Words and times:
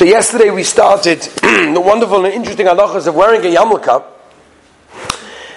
So 0.00 0.04
yesterday 0.04 0.50
we 0.50 0.62
started 0.62 1.20
the 1.42 1.82
wonderful 1.84 2.24
and 2.24 2.32
interesting 2.32 2.66
halachas 2.66 3.08
of 3.08 3.16
wearing 3.16 3.40
a 3.40 3.58
yarmulke. 3.58 4.04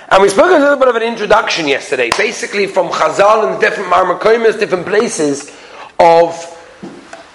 And 0.10 0.24
we 0.24 0.30
spoke 0.30 0.50
a 0.50 0.58
little 0.58 0.78
bit 0.78 0.88
of 0.88 0.96
an 0.96 1.04
introduction 1.04 1.68
yesterday, 1.68 2.10
basically 2.18 2.66
from 2.66 2.88
Chazal 2.88 3.52
and 3.52 3.62
different 3.62 3.94
marmakoimas, 3.94 4.60
different 4.60 4.88
places 4.88 5.56
of 6.00 6.44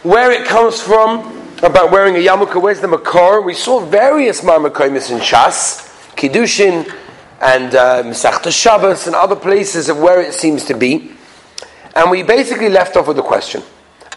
where 0.03 0.33
it 0.33 0.49
comes 0.49 0.83
from, 0.83 1.49
about 1.63 1.93
wearing 1.93 2.17
a 2.17 2.19
yarmulke, 2.19 2.61
where's 2.61 2.81
the 2.81 2.89
makor. 2.89 3.45
We 3.45 3.55
saw 3.55 3.87
various 3.87 4.41
marmakoimas 4.41 5.13
in 5.13 5.19
Shas, 5.21 5.87
Kiddushin, 6.17 6.93
and 7.41 7.73
uh, 7.73 8.51
Shabbos, 8.51 9.07
and 9.07 9.15
other 9.15 9.37
places 9.37 9.89
of 9.89 10.01
where 10.01 10.21
it 10.21 10.35
seems 10.35 10.65
to 10.65 10.75
be. 10.75 11.13
And 11.95 12.11
we 12.11 12.25
basically 12.25 12.69
left 12.69 12.97
off 12.97 13.07
with 13.07 13.19
a 13.21 13.23
question. 13.23 13.63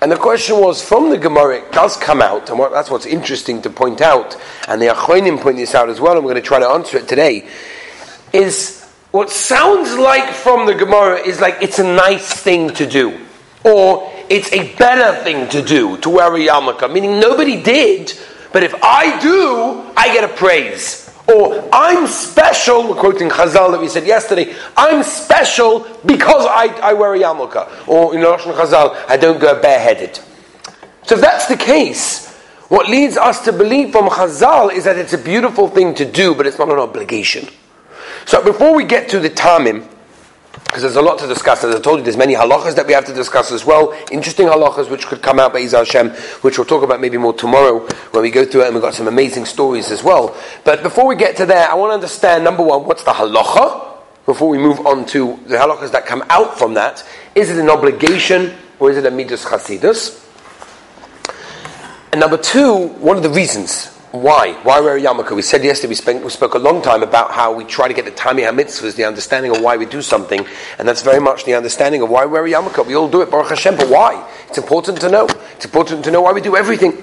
And 0.01 0.09
the 0.09 0.17
question 0.17 0.57
was 0.57 0.81
from 0.81 1.09
the 1.09 1.17
Gemara, 1.17 1.57
it 1.57 1.73
does 1.73 1.97
come 1.97 2.21
out, 2.21 2.49
and 2.49 2.57
what, 2.57 2.71
that's 2.71 2.89
what's 2.89 3.05
interesting 3.05 3.61
to 3.63 3.69
point 3.69 3.99
out, 3.99 4.37
and 4.69 4.81
the 4.81 4.87
Achronim 4.87 5.41
point 5.41 5.57
this 5.57 5.75
out 5.75 5.89
as 5.89 5.99
well, 5.99 6.15
and 6.15 6.23
we're 6.23 6.31
going 6.31 6.41
to 6.41 6.47
try 6.47 6.59
to 6.59 6.69
answer 6.69 6.97
it 6.97 7.07
today, 7.07 7.45
is 8.31 8.89
what 9.11 9.29
sounds 9.29 9.97
like 9.97 10.33
from 10.33 10.67
the 10.67 10.73
Gemara 10.73 11.17
is 11.17 11.41
like 11.41 11.57
it's 11.61 11.79
a 11.79 11.83
nice 11.83 12.31
thing 12.31 12.69
to 12.75 12.85
do, 12.85 13.19
or 13.65 14.09
it's 14.29 14.53
a 14.53 14.73
better 14.77 15.21
thing 15.23 15.49
to 15.49 15.61
do 15.61 15.97
to 15.97 16.09
wear 16.09 16.33
a 16.33 16.39
yarmulke, 16.39 16.89
meaning 16.93 17.19
nobody 17.19 17.61
did, 17.61 18.13
but 18.53 18.63
if 18.63 18.73
I 18.81 19.19
do, 19.19 19.91
I 19.97 20.13
get 20.13 20.23
a 20.23 20.33
praise. 20.33 21.08
Or 21.29 21.69
I'm 21.71 22.07
special, 22.07 22.87
we're 22.89 22.95
quoting 22.95 23.29
Chazal 23.29 23.71
that 23.71 23.79
we 23.79 23.87
said 23.87 24.07
yesterday, 24.07 24.55
I'm 24.75 25.03
special 25.03 25.81
because 26.05 26.45
I, 26.45 26.67
I 26.81 26.93
wear 26.93 27.13
a 27.13 27.19
yarmulke. 27.19 27.87
Or 27.87 28.15
in 28.15 28.21
Rosh 28.21 28.43
Chazal, 28.43 28.95
I 29.07 29.17
don't 29.17 29.39
go 29.39 29.61
bareheaded. 29.61 30.19
So 31.03 31.15
if 31.15 31.21
that's 31.21 31.47
the 31.47 31.57
case, 31.57 32.29
what 32.69 32.89
leads 32.89 33.17
us 33.17 33.43
to 33.45 33.53
believe 33.53 33.91
from 33.91 34.07
Chazal 34.09 34.71
is 34.71 34.85
that 34.85 34.97
it's 34.97 35.13
a 35.13 35.17
beautiful 35.17 35.67
thing 35.67 35.93
to 35.95 36.05
do, 36.05 36.33
but 36.33 36.47
it's 36.47 36.57
not 36.57 36.69
an 36.69 36.79
obligation. 36.79 37.47
So 38.25 38.43
before 38.43 38.75
we 38.75 38.83
get 38.83 39.09
to 39.09 39.19
the 39.19 39.29
Tamim, 39.29 39.87
because 40.69 40.83
there's 40.83 40.97
a 40.97 41.01
lot 41.01 41.17
to 41.17 41.25
discuss. 41.25 41.63
As 41.63 41.73
I 41.73 41.79
told 41.79 41.97
you, 41.97 42.03
there's 42.03 42.15
many 42.15 42.35
halachas 42.35 42.75
that 42.75 42.85
we 42.85 42.93
have 42.93 43.05
to 43.05 43.13
discuss 43.13 43.51
as 43.51 43.65
well. 43.65 43.91
Interesting 44.11 44.45
halachas 44.45 44.87
which 44.87 45.07
could 45.07 45.19
come 45.19 45.39
out 45.39 45.51
by 45.51 45.61
Izal 45.61 45.79
Hashem, 45.79 46.11
which 46.43 46.59
we'll 46.59 46.67
talk 46.67 46.83
about 46.83 47.01
maybe 47.01 47.17
more 47.17 47.33
tomorrow 47.33 47.79
when 48.11 48.21
we 48.21 48.29
go 48.29 48.45
through 48.45 48.61
it, 48.61 48.65
and 48.65 48.75
we've 48.75 48.83
got 48.83 48.93
some 48.93 49.07
amazing 49.07 49.45
stories 49.45 49.89
as 49.89 50.03
well. 50.03 50.37
But 50.63 50.83
before 50.83 51.07
we 51.07 51.15
get 51.15 51.35
to 51.37 51.47
there, 51.47 51.67
I 51.67 51.73
want 51.73 51.89
to 51.89 51.95
understand 51.95 52.43
number 52.43 52.61
one, 52.61 52.85
what's 52.85 53.03
the 53.03 53.13
halacha? 53.13 53.97
Before 54.27 54.47
we 54.47 54.59
move 54.59 54.85
on 54.85 55.07
to 55.07 55.39
the 55.47 55.55
halachas 55.55 55.91
that 55.91 56.05
come 56.05 56.23
out 56.29 56.59
from 56.59 56.75
that, 56.75 57.03
is 57.33 57.49
it 57.49 57.57
an 57.57 57.71
obligation 57.71 58.53
or 58.77 58.91
is 58.91 58.97
it 58.97 59.07
a 59.07 59.11
midas 59.11 59.43
chasidus? 59.45 60.23
And 62.11 62.21
number 62.21 62.37
two, 62.37 62.89
one 62.99 63.17
of 63.17 63.23
the 63.23 63.29
reasons 63.31 63.98
why? 64.11 64.53
Why 64.63 64.79
wear 64.79 64.97
a 64.97 65.01
yarmulke? 65.01 65.35
We 65.35 65.41
said 65.41 65.63
yesterday, 65.63 65.89
we, 65.89 65.95
spent, 65.95 66.23
we 66.23 66.29
spoke 66.31 66.55
a 66.55 66.59
long 66.59 66.81
time 66.81 67.03
about 67.03 67.31
how 67.31 67.53
we 67.53 67.63
try 67.63 67.87
to 67.87 67.93
get 67.93 68.05
the 68.05 68.11
Tami 68.11 68.47
HaMitzvahs, 68.49 68.95
the 68.95 69.05
understanding 69.05 69.55
of 69.55 69.61
why 69.61 69.77
we 69.77 69.85
do 69.85 70.01
something, 70.01 70.45
and 70.79 70.87
that's 70.87 71.03
very 71.03 71.19
much 71.19 71.45
the 71.45 71.53
understanding 71.53 72.01
of 72.01 72.09
why 72.09 72.25
we 72.25 72.31
wear 72.31 72.45
a 72.45 72.49
yarmulke. 72.49 72.85
We 72.87 72.95
all 72.95 73.09
do 73.09 73.21
it, 73.21 73.29
Baruch 73.29 73.49
Hashem, 73.49 73.77
but 73.77 73.87
why? 73.87 74.27
It's 74.47 74.57
important 74.57 74.99
to 75.01 75.09
know. 75.09 75.27
It's 75.55 75.65
important 75.65 76.03
to 76.05 76.11
know 76.11 76.21
why 76.21 76.33
we 76.33 76.41
do 76.41 76.55
everything. 76.55 76.93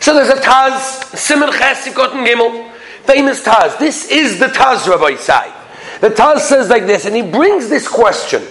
So 0.00 0.12
there's 0.12 0.28
a 0.28 0.40
Taz, 0.40 1.16
Simon 1.16 1.52
Ches 1.52 1.86
Gimel, 1.88 2.72
famous 3.04 3.44
Taz. 3.44 3.78
This 3.78 4.10
is 4.10 4.40
the 4.40 4.46
Taz, 4.46 4.88
Rabbi 4.88 5.12
Isai. 5.12 5.52
The 6.00 6.10
Taz 6.10 6.40
says 6.40 6.68
like 6.68 6.86
this, 6.86 7.04
and 7.04 7.14
he 7.14 7.22
brings 7.22 7.68
this 7.68 7.86
question. 7.86 8.42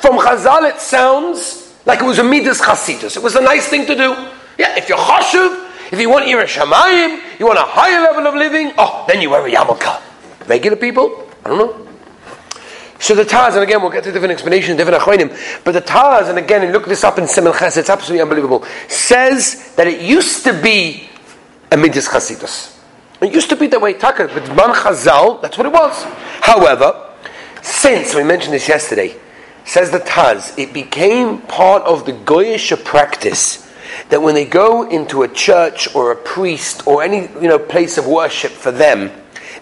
From 0.00 0.18
Chazal, 0.18 0.68
it 0.68 0.80
sounds 0.80 1.76
like 1.86 2.00
it 2.00 2.04
was 2.04 2.18
a 2.18 2.24
Midas 2.24 2.60
Chasidus. 2.60 3.16
It 3.16 3.22
was 3.22 3.36
a 3.36 3.40
nice 3.40 3.68
thing 3.68 3.86
to 3.86 3.94
do. 3.94 4.10
Yeah, 4.58 4.76
if 4.76 4.88
you're 4.88 4.98
Chashuv, 4.98 5.69
if 5.90 5.98
you 5.98 6.08
want 6.08 6.26
Ira 6.26 6.44
Shamayim, 6.44 7.38
you 7.38 7.46
want 7.46 7.58
a 7.58 7.62
higher 7.62 8.00
level 8.00 8.26
of 8.26 8.34
living, 8.34 8.72
oh, 8.78 9.04
then 9.08 9.20
you 9.20 9.30
wear 9.30 9.46
a 9.46 9.50
yarmulke. 9.50 10.00
Regular 10.46 10.76
people, 10.76 11.28
I 11.44 11.48
don't 11.48 11.58
know. 11.58 11.86
So 13.00 13.14
the 13.14 13.24
Taz, 13.24 13.54
and 13.54 13.62
again, 13.62 13.80
we'll 13.80 13.90
get 13.90 14.04
to 14.04 14.12
different 14.12 14.32
explanations, 14.32 14.76
different 14.76 15.02
achronim, 15.02 15.64
but 15.64 15.72
the 15.72 15.80
Taz, 15.80 16.28
and 16.28 16.38
again, 16.38 16.62
and 16.62 16.72
look 16.72 16.86
this 16.86 17.02
up 17.02 17.18
in 17.18 17.26
Simon 17.26 17.54
Ches, 17.54 17.78
it's 17.78 17.88
absolutely 17.88 18.20
unbelievable, 18.20 18.64
says 18.88 19.74
that 19.76 19.86
it 19.86 20.02
used 20.02 20.44
to 20.44 20.52
be 20.62 21.08
a 21.72 21.76
Midas 21.76 22.08
Chasidus. 22.08 22.78
It 23.22 23.32
used 23.32 23.48
to 23.48 23.56
be 23.56 23.66
that 23.68 23.80
way, 23.80 23.94
Taka, 23.94 24.28
but 24.28 24.46
Man 24.54 24.74
Chazal, 24.74 25.40
that's 25.40 25.56
what 25.56 25.66
it 25.66 25.72
was. 25.72 26.04
However, 26.42 27.10
since, 27.62 28.14
we 28.14 28.22
mentioned 28.22 28.52
this 28.52 28.68
yesterday, 28.68 29.16
says 29.64 29.90
the 29.90 30.00
Taz, 30.00 30.58
it 30.58 30.74
became 30.74 31.40
part 31.42 31.82
of 31.84 32.04
the 32.04 32.12
Goyish 32.12 32.84
practice 32.84 33.69
that 34.08 34.22
when 34.22 34.34
they 34.34 34.44
go 34.44 34.88
into 34.88 35.22
a 35.22 35.28
church 35.28 35.94
or 35.94 36.12
a 36.12 36.16
priest 36.16 36.86
or 36.86 37.02
any 37.02 37.22
you 37.40 37.48
know 37.48 37.58
place 37.58 37.98
of 37.98 38.06
worship 38.06 38.52
for 38.52 38.70
them, 38.70 39.10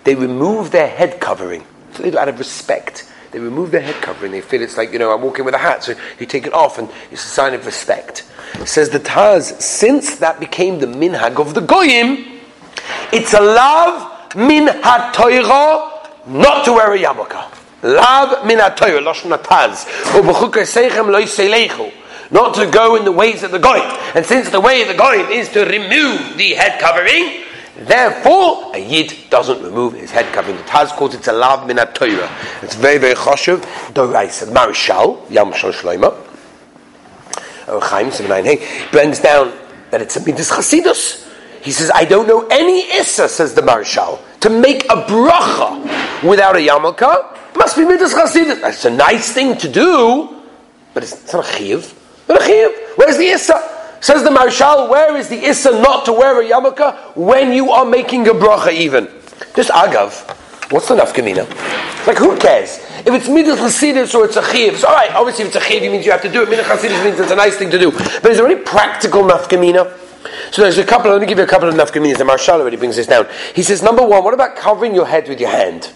they 0.04 0.14
remove 0.14 0.70
their 0.70 0.88
head 0.88 1.20
covering. 1.20 1.64
So 1.92 2.02
they 2.02 2.10
do 2.10 2.18
out 2.18 2.28
of 2.28 2.38
respect. 2.38 3.10
They 3.30 3.38
remove 3.38 3.70
their 3.70 3.82
head 3.82 3.96
covering. 3.96 4.32
They 4.32 4.40
feel 4.40 4.62
it's 4.62 4.76
like 4.76 4.92
you 4.92 4.98
know 4.98 5.12
I'm 5.12 5.22
walking 5.22 5.44
with 5.44 5.54
a 5.54 5.58
hat, 5.58 5.84
so 5.84 5.94
you 6.18 6.26
take 6.26 6.46
it 6.46 6.52
off, 6.52 6.78
and 6.78 6.88
it's 7.10 7.24
a 7.24 7.28
sign 7.28 7.54
of 7.54 7.66
respect. 7.66 8.24
It 8.54 8.68
says 8.68 8.90
the 8.90 9.00
Taz, 9.00 9.60
since 9.60 10.16
that 10.16 10.40
became 10.40 10.78
the 10.78 10.86
minhag 10.86 11.38
of 11.40 11.54
the 11.54 11.60
goyim, 11.60 12.40
it's 13.12 13.34
a 13.34 13.40
love 13.40 14.34
min 14.34 14.68
ha'toira 14.68 16.26
not 16.26 16.64
to 16.64 16.72
wear 16.72 16.94
a 16.94 16.98
yarmulke. 16.98 17.54
Love 17.82 18.46
min 18.46 18.58
ha'toira, 18.58 19.00
lashon 19.00 19.36
Taz. 19.42 19.86
Not 22.30 22.54
to 22.56 22.70
go 22.70 22.96
in 22.96 23.04
the 23.04 23.12
ways 23.12 23.42
of 23.42 23.50
the 23.52 23.58
goyim. 23.58 23.88
And 24.14 24.24
since 24.24 24.50
the 24.50 24.60
way 24.60 24.82
of 24.82 24.88
the 24.88 24.94
goyim 24.94 25.30
is 25.30 25.48
to 25.50 25.64
remove 25.64 26.36
the 26.36 26.54
head 26.54 26.78
covering, 26.78 27.44
therefore 27.86 28.74
a 28.74 28.78
yid 28.78 29.14
doesn't 29.30 29.62
remove 29.62 29.94
his 29.94 30.10
head 30.10 30.32
covering. 30.34 30.56
The 30.58 30.62
Taz 30.64 30.90
calls 30.90 31.14
it 31.14 31.26
a 31.26 31.32
lav 31.32 31.66
min 31.66 31.76
Torah. 31.76 32.30
It's 32.62 32.74
very 32.74 32.98
very 32.98 33.14
choshev. 33.14 33.60
Dorais 33.94 34.44
Maharshal 34.52 35.30
Yam 35.30 35.52
Shal 35.52 35.72
Shloima. 35.72 36.14
Oh, 37.68 37.80
Chaim 37.80 38.10
Seven 38.10 38.44
Hey 38.44 38.88
blends 38.92 39.20
down 39.20 39.52
that 39.90 40.02
it's 40.02 40.16
a 40.16 40.20
midas 40.20 40.50
chasidus. 40.50 41.26
He 41.62 41.70
says, 41.72 41.90
I 41.92 42.04
don't 42.04 42.28
know 42.28 42.46
any 42.48 42.80
issa, 42.92 43.28
says 43.28 43.54
the 43.54 43.62
Maharshal, 43.62 44.20
to 44.40 44.48
make 44.48 44.84
a 44.84 45.02
bracha 45.02 46.22
without 46.28 46.56
a 46.56 46.60
yarmulke. 46.60 47.56
Must 47.56 47.76
be 47.76 47.84
midas 47.84 48.14
chasidus. 48.14 48.60
That's 48.60 48.84
a 48.84 48.90
nice 48.90 49.32
thing 49.32 49.56
to 49.58 49.68
do, 49.68 50.42
but 50.94 51.02
it's, 51.02 51.12
it's 51.12 51.32
not 51.32 51.44
a 51.44 51.52
chiv. 51.52 51.97
Where's 52.28 53.16
the 53.16 53.28
Issa? 53.28 53.98
Says 54.00 54.22
the 54.22 54.30
Maharshal, 54.30 54.88
where 54.88 55.16
is 55.16 55.28
the 55.28 55.42
Issa 55.44 55.72
not 55.72 56.04
to 56.04 56.12
wear 56.12 56.40
a 56.40 56.44
yarmulke 56.44 57.16
when 57.16 57.52
you 57.52 57.70
are 57.70 57.84
making 57.84 58.28
a 58.28 58.32
bracha 58.32 58.72
even? 58.72 59.08
Just 59.56 59.70
agav. 59.70 60.30
What's 60.70 60.88
the 60.88 60.94
nafkamina? 60.94 61.48
Like 62.06 62.18
who 62.18 62.36
cares? 62.38 62.78
If 63.06 63.08
it's 63.08 63.28
midas 63.28 63.58
chasidus 63.58 64.14
or 64.14 64.26
it's 64.26 64.36
a 64.36 64.52
chiv, 64.52 64.74
it's 64.74 64.84
all 64.84 64.94
right. 64.94 65.12
Obviously, 65.14 65.46
if 65.46 65.54
it's 65.54 65.64
a 65.64 65.68
chiv, 65.68 65.82
it 65.82 65.90
means 65.90 66.04
you 66.06 66.12
have 66.12 66.22
to 66.22 66.30
do 66.30 66.42
it. 66.42 66.50
Midas 66.50 66.66
chasidus 66.66 67.02
means 67.04 67.18
it's 67.18 67.32
a 67.32 67.36
nice 67.36 67.56
thing 67.56 67.70
to 67.70 67.78
do. 67.78 67.90
But 67.90 68.26
is 68.26 68.36
there 68.36 68.46
any 68.46 68.62
practical 68.62 69.22
nafkamina? 69.22 69.96
So 70.52 70.62
there's 70.62 70.78
a 70.78 70.84
couple. 70.84 71.10
Let 71.10 71.20
me 71.20 71.26
give 71.26 71.38
you 71.38 71.44
a 71.44 71.48
couple 71.48 71.68
of 71.68 71.74
nafkaminas. 71.74 72.18
The 72.18 72.24
Maharshal 72.24 72.60
already 72.60 72.76
brings 72.76 72.96
this 72.96 73.06
down. 73.06 73.26
He 73.54 73.62
says, 73.62 73.82
number 73.82 74.06
one, 74.06 74.22
what 74.24 74.34
about 74.34 74.56
covering 74.56 74.94
your 74.94 75.06
head 75.06 75.28
with 75.28 75.40
your 75.40 75.50
hand? 75.50 75.92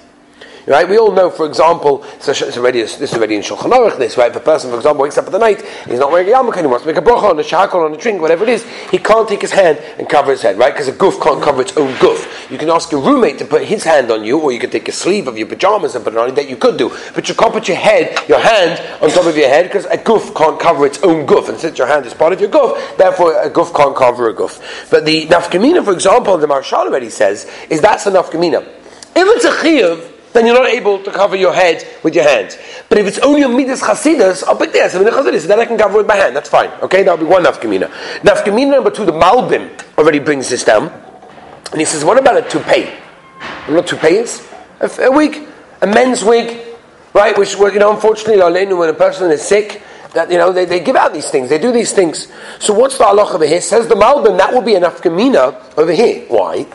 Right? 0.67 0.89
We 0.89 0.97
all 0.97 1.11
know, 1.11 1.29
for 1.29 1.47
example, 1.47 2.05
it's 2.05 2.57
already, 2.57 2.83
this 2.83 3.01
is 3.01 3.15
already 3.15 3.35
in 3.35 3.43
Shulchan 3.43 3.73
Aruch, 3.73 3.99
this, 3.99 4.17
right? 4.17 4.31
If 4.31 4.37
a 4.37 4.41
person, 4.41 4.71
for 4.71 4.77
example, 4.77 5.03
wakes 5.03 5.19
up 5.19 5.27
in 5.27 5.33
the 5.33 5.39
night, 5.39 5.61
he's 5.89 5.99
not 5.99 6.13
wearing 6.13 6.29
a 6.29 6.33
yarmulke 6.33 6.59
anymore, 6.59 6.79
wants 6.79 6.85
to 6.85 6.93
make 6.93 6.97
a 6.97 7.03
bracha 7.03 7.31
on 7.31 7.39
a 7.39 7.43
shakal, 7.43 7.85
on 7.85 7.93
a 7.93 7.97
drink, 7.97 8.21
whatever 8.21 8.45
it 8.45 8.51
is, 8.51 8.65
he 8.91 8.99
can't 8.99 9.29
take 9.29 9.41
his 9.41 9.51
hand 9.51 9.79
and 9.99 10.09
cover 10.09 10.31
his 10.31 10.41
head, 10.41 10.57
right? 10.59 10.73
Because 10.73 10.87
a 10.87 10.93
goof 10.93 11.21
can't 11.21 11.43
cover 11.43 11.63
its 11.63 11.77
own 11.77 11.99
goof. 11.99 12.49
You 12.49 12.59
can 12.59 12.71
ask 12.71 12.93
your 12.93 13.01
roommate 13.01 13.39
to 13.39 13.45
put 13.45 13.65
his 13.65 13.83
hand 13.83 14.13
on 14.13 14.23
you, 14.23 14.39
or 14.39 14.53
you 14.53 14.61
can 14.61 14.71
take 14.71 14.87
a 14.87 14.93
sleeve 14.93 15.27
of 15.27 15.37
your 15.37 15.49
pajamas 15.49 15.97
and 15.97 16.05
put 16.05 16.15
it 16.15 16.19
on 16.19 16.33
that 16.37 16.49
you 16.49 16.57
could 16.57 16.77
do. 16.77 16.97
But 17.15 17.29
you 17.29 17.35
can't 17.35 17.53
put 17.53 17.67
your 17.67 17.77
head, 17.77 18.29
your 18.29 18.39
hand, 18.39 18.81
on 19.03 19.11
top 19.11 19.27
of 19.27 19.37
your 19.37 19.49
head, 19.49 19.65
because 19.65 19.87
a 19.87 19.97
goof 19.97 20.33
can't 20.35 20.61
cover 20.61 20.87
its 20.87 21.03
own 21.03 21.27
goof. 21.27 21.49
And 21.49 21.59
since 21.59 21.77
your 21.77 21.89
hand 21.89 22.07
is 22.07 22.15
part 22.15 22.33
of 22.33 22.41
your 22.41 22.51
goof, 22.51 22.97
therefore 22.97 23.43
a 23.43 23.51
goof 23.51 23.75
can't 23.75 23.97
cover 23.97 24.29
a 24.29 24.33
goof. 24.33 24.87
But 24.91 25.05
the 25.05 25.27
nafkamina, 25.27 25.85
for 25.85 25.93
example, 25.93 26.39
the 26.39 26.47
Maharshal 26.47 26.87
already 26.87 27.11
says, 27.11 27.51
is 27.69 27.81
that's 27.81 28.07
a 28.07 28.13
nafkamina. 28.13 28.63
If 29.15 29.37
it's 29.37 29.45
a 29.45 29.51
chiyuv, 29.51 30.12
then 30.33 30.47
you're 30.47 30.55
not 30.55 30.69
able 30.69 31.03
to 31.03 31.11
cover 31.11 31.37
your 31.37 31.53
head 31.53 31.87
with 32.03 32.15
your 32.15 32.25
hands. 32.25 32.57
But 32.89 32.99
if 32.99 33.07
it's 33.07 33.19
only 33.19 33.43
a 33.43 33.49
midas 33.49 33.81
chasidus, 33.81 34.45
I'll 34.45 34.57
put 34.57 34.73
this, 34.73 34.95
a 34.95 34.99
midas 34.99 35.15
chasidus, 35.15 35.47
then 35.47 35.61
I 35.61 35.67
can 35.67 35.79
cover 35.79 35.95
it 35.95 35.99
with 35.99 36.07
my 36.07 36.17
hand. 36.17 36.35
That's 36.35 36.49
fine. 36.49 36.71
Okay, 36.83 37.03
that'll 37.03 37.19
be 37.19 37.25
one 37.25 37.45
nafkamina. 37.45 37.89
Nafkamina 38.21 38.71
number 38.71 38.91
two, 38.91 39.05
the 39.05 39.13
Malbim 39.13 39.71
already 39.99 40.19
brings 40.19 40.49
this 40.49 40.65
down. 40.65 40.89
And 41.71 41.81
he 41.81 41.85
says, 41.85 42.05
what 42.05 42.19
about 42.19 42.37
a 42.37 42.49
toupee? 42.49 42.91
You 43.67 43.75
know 43.75 43.81
what 43.81 43.87
toupee 43.87 44.17
is? 44.17 44.47
A, 44.81 44.91
a 45.03 45.13
wig, 45.13 45.49
a 45.81 45.87
men's 45.87 46.25
wig, 46.25 46.61
right? 47.15 47.37
Which, 47.37 47.55
you 47.55 47.79
know, 47.79 47.93
unfortunately, 47.93 48.39
when 48.75 48.89
a 48.89 48.95
person 48.95 49.31
is 49.31 49.43
sick, 49.43 49.83
that 50.15 50.31
you 50.31 50.37
know 50.39 50.53
they, 50.53 50.65
they 50.65 50.81
give 50.81 50.97
out 50.97 51.13
these 51.13 51.31
things, 51.31 51.49
they 51.49 51.59
do 51.59 51.73
these 51.73 51.93
things. 51.93 52.29
So 52.59 52.75
what's 52.75 52.99
the 52.99 53.05
halacha 53.05 53.35
over 53.35 53.47
here? 53.47 53.61
Says 53.61 53.89
the 53.89 53.95
Malbim 53.95 54.37
that 54.39 54.53
will 54.53 54.63
be 54.63 54.75
enough 54.75 55.01
kamina 55.03 55.79
over 55.79 55.93
here. 55.93 56.27
Why? 56.29 56.67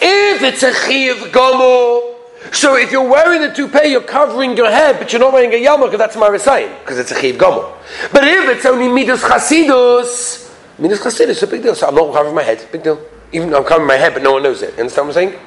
If 0.00 0.42
it's 0.42 0.62
a 0.62 0.72
chiv 0.72 1.32
gomo, 1.32 2.05
so 2.52 2.76
if 2.76 2.90
you're 2.90 3.08
wearing 3.08 3.40
the 3.40 3.52
toupee, 3.52 3.88
you're 3.88 4.00
covering 4.00 4.56
your 4.56 4.70
head, 4.70 4.98
but 4.98 5.12
you're 5.12 5.20
not 5.20 5.32
wearing 5.32 5.52
a 5.52 5.64
yarmulke, 5.64 5.96
that's 5.98 6.16
marisayim, 6.16 6.78
because 6.80 6.98
it's 6.98 7.10
a 7.10 7.20
chiv 7.20 7.36
gomel. 7.36 7.72
But 8.12 8.24
if 8.24 8.48
it's 8.48 8.66
only 8.66 8.88
midas 8.88 9.22
chasidus, 9.22 10.52
midas 10.78 11.00
chasidus, 11.00 11.42
a 11.42 11.46
big 11.46 11.62
deal. 11.62 11.74
So 11.74 11.88
I'm 11.88 11.94
not 11.94 12.12
covering 12.12 12.34
my 12.34 12.42
head, 12.42 12.66
big 12.72 12.82
deal. 12.82 13.00
Even 13.32 13.50
though 13.50 13.58
I'm 13.58 13.64
covering 13.64 13.88
my 13.88 13.96
head, 13.96 14.14
but 14.14 14.22
no 14.22 14.32
one 14.32 14.42
knows 14.42 14.62
it. 14.62 14.74
You 14.74 14.80
understand 14.80 15.08
what 15.08 15.16
I'm 15.16 15.30
saying? 15.30 15.40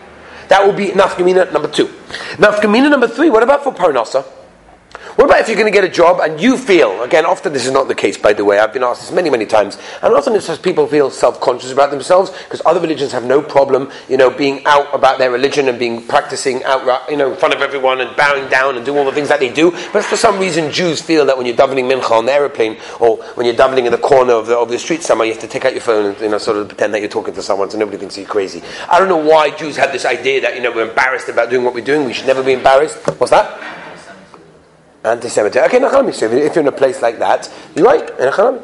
That 0.49 0.65
will 0.65 0.73
be 0.73 0.87
nafkamina 0.87 1.53
number 1.53 1.67
two. 1.67 1.85
Nafkamina 2.37 2.89
number 2.89 3.07
three, 3.07 3.29
what 3.29 3.43
about 3.43 3.63
for 3.63 3.73
parnasa? 3.73 4.25
What 5.19 5.25
about 5.25 5.41
if 5.41 5.49
you're 5.49 5.57
going 5.57 5.69
to 5.69 5.77
get 5.77 5.83
a 5.83 5.93
job 5.93 6.21
and 6.21 6.39
you 6.39 6.57
feel, 6.57 7.03
again, 7.03 7.25
often 7.25 7.51
this 7.51 7.65
is 7.65 7.73
not 7.73 7.89
the 7.89 7.93
case, 7.93 8.17
by 8.17 8.31
the 8.31 8.45
way, 8.45 8.57
I've 8.57 8.71
been 8.71 8.85
asked 8.85 9.01
this 9.01 9.11
many, 9.11 9.29
many 9.29 9.45
times, 9.45 9.77
and 10.01 10.13
often 10.13 10.33
it's 10.33 10.47
just 10.47 10.63
people 10.63 10.87
feel 10.87 11.11
self-conscious 11.11 11.73
about 11.73 11.91
themselves 11.91 12.31
because 12.31 12.61
other 12.65 12.79
religions 12.79 13.11
have 13.11 13.25
no 13.25 13.41
problem, 13.41 13.91
you 14.07 14.15
know, 14.15 14.29
being 14.29 14.65
out 14.65 14.87
about 14.95 15.17
their 15.17 15.29
religion 15.29 15.67
and 15.67 15.77
being 15.77 16.07
practicing 16.07 16.63
out, 16.63 17.11
you 17.11 17.17
know, 17.17 17.33
in 17.33 17.37
front 17.37 17.53
of 17.53 17.59
everyone 17.59 17.99
and 17.99 18.15
bowing 18.15 18.49
down 18.49 18.77
and 18.77 18.85
doing 18.85 18.97
all 18.97 19.03
the 19.03 19.11
things 19.11 19.27
that 19.27 19.41
they 19.41 19.51
do. 19.51 19.71
But 19.91 20.05
for 20.05 20.15
some 20.15 20.39
reason, 20.39 20.71
Jews 20.71 21.01
feel 21.01 21.25
that 21.25 21.37
when 21.37 21.45
you're 21.45 21.57
davening 21.57 21.91
mincha 21.91 22.11
on 22.11 22.25
the 22.25 22.31
aeroplane 22.31 22.77
or 23.01 23.17
when 23.35 23.45
you're 23.45 23.57
davening 23.57 23.87
in 23.87 23.91
the 23.91 23.97
corner 23.97 24.31
of 24.31 24.47
the, 24.47 24.57
of 24.57 24.69
the 24.69 24.79
street 24.79 25.03
somewhere, 25.03 25.27
you 25.27 25.33
have 25.33 25.41
to 25.41 25.49
take 25.49 25.65
out 25.65 25.73
your 25.73 25.81
phone 25.81 26.05
and, 26.05 26.21
you 26.21 26.29
know, 26.29 26.37
sort 26.37 26.55
of 26.55 26.69
pretend 26.69 26.93
that 26.93 27.01
you're 27.01 27.09
talking 27.09 27.33
to 27.33 27.43
someone 27.43 27.69
so 27.69 27.77
nobody 27.77 27.97
thinks 27.97 28.17
you're 28.17 28.25
crazy. 28.25 28.63
I 28.87 28.97
don't 28.99 29.09
know 29.09 29.17
why 29.17 29.49
Jews 29.49 29.75
have 29.75 29.91
this 29.91 30.05
idea 30.05 30.39
that, 30.39 30.55
you 30.55 30.61
know, 30.61 30.71
we're 30.71 30.87
embarrassed 30.87 31.27
about 31.27 31.49
doing 31.49 31.65
what 31.65 31.73
we're 31.73 31.83
doing. 31.83 32.05
We 32.05 32.13
should 32.13 32.27
never 32.27 32.41
be 32.41 32.53
embarrassed. 32.53 32.95
What's 33.19 33.31
that? 33.31 33.78
Anti-Semitic. 35.01 35.63
Okay, 35.63 35.79
Nachalami. 35.79 36.13
So 36.13 36.29
if 36.29 36.55
you're 36.55 36.61
in 36.61 36.67
a 36.67 36.73
place 36.73 37.01
like 37.01 37.19
that, 37.19 37.49
you're 37.73 37.85
right. 37.85 38.03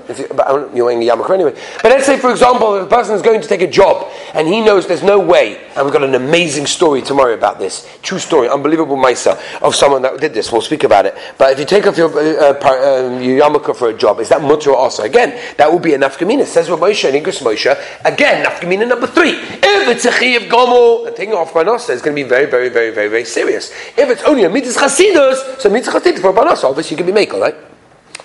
If 0.09 0.19
you, 0.19 0.27
but 0.35 0.75
you're 0.75 0.85
wearing 0.85 1.01
a 1.01 1.09
yarmulke 1.09 1.33
anyway. 1.33 1.53
But 1.81 1.91
let's 1.91 2.05
say, 2.05 2.19
for 2.19 2.29
example, 2.29 2.75
if 2.75 2.83
a 2.83 2.89
person 2.89 3.15
is 3.15 3.21
going 3.21 3.39
to 3.39 3.47
take 3.47 3.61
a 3.61 3.71
job 3.71 4.11
and 4.33 4.45
he 4.45 4.59
knows 4.59 4.85
there's 4.85 5.01
no 5.01 5.17
way, 5.17 5.63
and 5.75 5.85
we've 5.85 5.93
got 5.93 6.03
an 6.03 6.13
amazing 6.13 6.65
story 6.65 7.01
tomorrow 7.01 7.33
about 7.33 7.57
this, 7.57 7.87
true 8.01 8.19
story, 8.19 8.49
unbelievable 8.49 8.97
Misa 8.97 9.39
of 9.61 9.75
someone 9.75 10.01
that 10.01 10.19
did 10.19 10.33
this. 10.33 10.51
We'll 10.51 10.61
speak 10.61 10.83
about 10.83 11.05
it. 11.05 11.15
But 11.37 11.53
if 11.53 11.59
you 11.59 11.65
take 11.65 11.87
off 11.87 11.97
your, 11.97 12.09
uh, 12.09 12.51
uh, 12.51 13.17
your 13.19 13.39
yarmulke 13.41 13.73
for 13.73 13.89
a 13.89 13.97
job, 13.97 14.19
is 14.19 14.27
that 14.27 14.41
mutter 14.41 14.73
also? 14.73 15.03
Again, 15.03 15.39
that 15.55 15.71
will 15.71 15.79
be 15.79 15.93
a 15.93 15.97
nafkamina. 15.97 16.45
Says 16.45 16.69
Rav 16.69 16.79
Moshe 16.79 17.07
and 17.07 17.25
Igros 17.25 17.41
Moshe. 17.43 17.71
Again, 18.03 18.45
nafkamina 18.45 18.85
number 18.85 19.07
three. 19.07 19.35
If 19.37 19.87
it's 19.87 20.03
a 20.03 20.11
chiyav 20.11 20.49
gomo, 20.49 21.07
and 21.07 21.15
taking 21.15 21.33
off 21.33 21.53
by 21.53 21.63
nasa 21.63 21.91
is 21.91 22.01
going 22.01 22.13
to 22.13 22.21
be 22.21 22.27
very, 22.27 22.45
very, 22.45 22.67
very, 22.67 22.91
very, 22.91 23.07
very 23.07 23.25
serious. 23.25 23.71
If 23.95 24.09
it's 24.09 24.23
only 24.23 24.43
a 24.43 24.49
mitzvah 24.49 24.81
chasidus, 24.81 25.61
so 25.61 25.69
mitzvah 25.69 25.99
chasidus 25.99 26.24
for 26.25 26.33
banas, 26.33 26.63
obviously 26.63 26.97
you 26.97 27.03
can 27.03 27.13
be 27.13 27.25
makel, 27.25 27.39
right? 27.39 27.55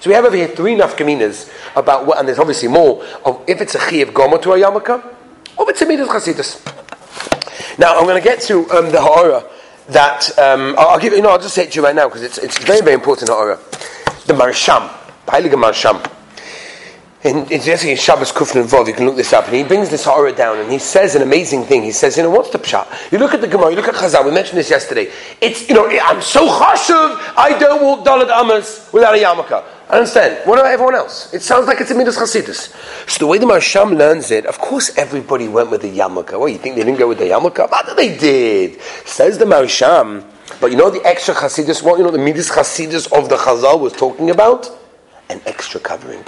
So 0.01 0.09
we 0.09 0.15
have 0.15 0.25
over 0.25 0.37
here 0.37 0.49
three 0.49 0.75
nafkaminas 0.75 1.53
about 1.77 2.07
what, 2.07 2.19
and 2.19 2.27
there's 2.27 2.39
obviously 2.39 2.69
more 2.69 3.05
of 3.25 3.45
if 3.47 3.61
it's 3.61 3.75
a 3.75 3.79
chiyav 3.79 4.13
gomo 4.13 4.41
to 4.41 4.53
a 4.53 4.59
yarmulke, 4.59 5.05
or 5.59 5.65
if 5.65 5.71
it's 5.71 5.83
a 5.83 5.87
mitzvah 5.87 6.07
chasidus. 6.07 7.79
Now 7.79 7.99
I'm 7.99 8.05
going 8.05 8.21
to 8.21 8.27
get 8.27 8.41
to 8.43 8.61
um, 8.71 8.91
the 8.91 9.01
ha'ara 9.01 9.45
that 9.89 10.39
um, 10.39 10.75
I'll, 10.79 10.89
I'll 10.89 10.99
give 10.99 11.13
you. 11.13 11.21
No, 11.21 11.31
I'll 11.31 11.39
just 11.39 11.55
say 11.55 11.65
it 11.65 11.73
to 11.73 11.81
you 11.81 11.85
right 11.85 11.95
now 11.95 12.09
because 12.09 12.23
it's 12.23 12.39
it's 12.39 12.57
very 12.59 12.81
very 12.81 12.95
important 12.95 13.29
ha'ara. 13.29 13.57
The 14.27 14.33
Maharsham, 14.33 14.91
the 15.27 15.33
Heilige 15.33 15.61
Maharsham. 15.61 16.20
In, 17.23 17.45
in 17.53 17.61
Shabbos 17.61 18.33
Kufn 18.33 18.65
Vov, 18.65 18.87
you 18.87 18.95
can 18.95 19.05
look 19.05 19.17
this 19.17 19.35
up, 19.35 19.45
and 19.45 19.55
he 19.55 19.63
brings 19.63 19.91
this 19.91 20.07
horror 20.07 20.33
down, 20.33 20.59
and 20.59 20.73
he 20.73 20.79
says 20.79 21.15
an 21.15 21.21
amazing 21.21 21.65
thing. 21.65 21.83
He 21.83 21.93
says, 21.93 22.17
you 22.17 22.23
know, 22.23 22.31
what's 22.31 22.49
the 22.49 22.59
pshat? 22.59 23.13
You 23.13 23.19
look 23.19 23.35
at 23.35 23.43
the 23.43 23.47
Gemara, 23.47 23.69
you 23.69 23.77
look 23.77 23.89
at 23.89 23.95
Chazal, 23.95 24.25
we 24.25 24.31
mentioned 24.31 24.57
this 24.57 24.71
yesterday. 24.71 25.13
It's, 25.39 25.69
you 25.69 25.75
know, 25.75 25.87
I'm 25.87 26.23
so 26.23 26.49
chashuv, 26.49 27.35
I 27.37 27.59
don't 27.59 27.83
walk 27.83 28.07
Dalit 28.07 28.31
Amas 28.31 28.89
without 28.91 29.15
a 29.15 29.19
yarmulke. 29.19 29.63
I 29.91 29.99
understand. 29.99 30.49
What 30.49 30.59
about 30.61 30.71
everyone 30.71 30.95
else? 30.95 31.35
It 31.35 31.43
sounds 31.43 31.67
like 31.67 31.83
it's 31.83 31.91
a 31.91 31.95
Midas 31.95 32.17
Chasidus. 32.17 32.75
So 33.07 33.19
the 33.19 33.27
way 33.27 33.37
the 33.37 33.45
Maharsham 33.45 33.99
learns 33.99 34.31
it, 34.31 34.47
of 34.47 34.59
course 34.59 34.97
everybody 34.97 35.47
went 35.47 35.71
with 35.71 35.83
the 35.83 35.91
yarmulke. 35.91 36.41
What, 36.41 36.53
you 36.53 36.59
think 36.59 36.77
they 36.77 36.85
didn't 36.85 36.99
go 36.99 37.09
with 37.09 37.19
the 37.19 37.25
yarmulke? 37.25 37.69
But 37.69 37.97
they 37.97 38.17
did. 38.17 38.81
Says 39.05 39.37
the 39.37 39.45
Maharsham. 39.45 40.25
But 40.59 40.71
you 40.71 40.79
know 40.79 40.89
the 40.89 41.05
extra 41.05 41.35
Chasidus, 41.35 41.83
what, 41.83 41.99
you 41.99 42.05
know 42.05 42.11
the 42.11 42.17
Midas 42.17 42.49
Chasidus 42.49 43.13
of 43.13 43.29
the 43.29 43.37
Chazal 43.37 43.79
was 43.79 43.93
talking 43.93 44.31
about? 44.31 44.71
An 45.29 45.43
extra 45.45 45.81
covering. 45.81 46.25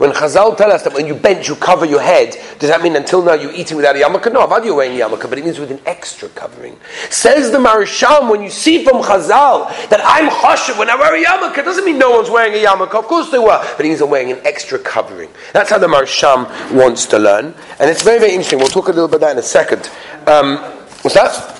When 0.00 0.12
Chazal 0.12 0.56
tell 0.56 0.72
us 0.72 0.82
that 0.84 0.94
when 0.94 1.06
you 1.06 1.14
bench, 1.14 1.46
you 1.46 1.54
cover 1.56 1.84
your 1.84 2.00
head, 2.00 2.34
does 2.58 2.70
that 2.70 2.80
mean 2.80 2.96
until 2.96 3.20
now 3.22 3.34
you're 3.34 3.52
eating 3.52 3.76
without 3.76 3.96
a 3.96 3.98
yarmulke? 3.98 4.32
No, 4.32 4.46
Avad 4.46 4.64
you're 4.64 4.74
wearing 4.74 4.98
a 4.98 5.04
yarmulke, 5.04 5.28
but 5.28 5.38
it 5.38 5.44
means 5.44 5.58
with 5.58 5.70
an 5.70 5.80
extra 5.84 6.30
covering. 6.30 6.80
Says 7.10 7.50
the 7.50 7.58
Maharsham, 7.58 8.30
when 8.30 8.42
you 8.42 8.48
see 8.48 8.82
from 8.82 9.02
Chazal 9.02 9.68
that 9.90 10.00
I'm 10.02 10.30
chashiv 10.30 10.78
when 10.78 10.88
I 10.88 10.96
wear 10.96 11.14
a 11.14 11.22
yarmulke, 11.22 11.58
it 11.58 11.66
doesn't 11.66 11.84
mean 11.84 11.98
no 11.98 12.12
one's 12.12 12.30
wearing 12.30 12.54
a 12.54 12.66
yarmulke. 12.66 12.94
Of 12.94 13.08
course 13.08 13.30
they 13.30 13.38
were, 13.38 13.62
but 13.76 13.84
it 13.84 13.90
means 13.90 14.00
I'm 14.00 14.08
wearing 14.08 14.32
an 14.32 14.40
extra 14.46 14.78
covering. 14.78 15.28
That's 15.52 15.68
how 15.68 15.76
the 15.76 15.86
Maharsham 15.86 16.46
wants 16.74 17.04
to 17.04 17.18
learn, 17.18 17.54
and 17.78 17.90
it's 17.90 18.02
very, 18.02 18.20
very 18.20 18.32
interesting. 18.32 18.58
We'll 18.58 18.68
talk 18.68 18.88
a 18.88 18.92
little 18.92 19.06
bit 19.06 19.16
about 19.16 19.26
that 19.26 19.32
in 19.32 19.38
a 19.38 19.42
second. 19.42 19.90
Um, 20.26 20.56
what's 21.02 21.12
that? 21.12 21.59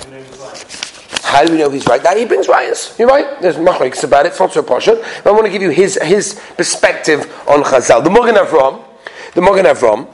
How 1.30 1.44
do 1.44 1.52
we 1.52 1.58
know 1.58 1.70
he's 1.70 1.86
right? 1.86 2.02
That 2.02 2.16
he 2.16 2.24
brings 2.24 2.48
rayas. 2.48 2.98
You're 2.98 3.06
right. 3.06 3.40
There's 3.40 3.54
machriks 3.54 4.02
about 4.02 4.26
it. 4.26 4.30
It's 4.30 4.40
not 4.40 4.52
so 4.52 4.64
partial. 4.64 5.00
I 5.24 5.30
want 5.30 5.44
to 5.44 5.52
give 5.52 5.62
you 5.62 5.70
his 5.70 5.96
his 6.02 6.34
perspective 6.56 7.20
on 7.46 7.62
Chazal. 7.62 8.02
The 8.02 8.10
Mogen 8.10 8.34
Avram, 8.34 8.82
the 9.34 9.40
Mogen 9.40 9.62
Avram. 9.62 10.08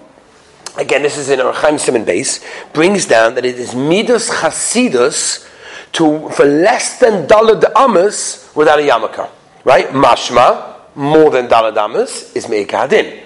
Again, 0.77 1.03
this 1.03 1.17
is 1.17 1.31
in 1.31 1.41
our 1.41 1.55
Chaim 1.55 1.79
Simon 1.79 2.05
base. 2.05 2.45
Brings 2.75 3.07
down 3.07 3.35
that 3.37 3.47
it 3.47 3.55
is 3.55 3.75
midas 3.75 4.29
chasidus 4.29 5.49
to 5.93 6.29
for 6.29 6.45
less 6.45 7.01
than 7.01 7.27
dalad 7.27 7.65
amas 7.75 8.53
without 8.55 8.79
a 8.79 8.83
yarmulke. 8.83 9.31
Right? 9.65 9.87
Mashma 9.87 10.77
more 10.97 11.31
than 11.31 11.49
dalad 11.49 11.79
amas 11.79 12.37
is 12.37 12.45
meikadin. 12.45 13.23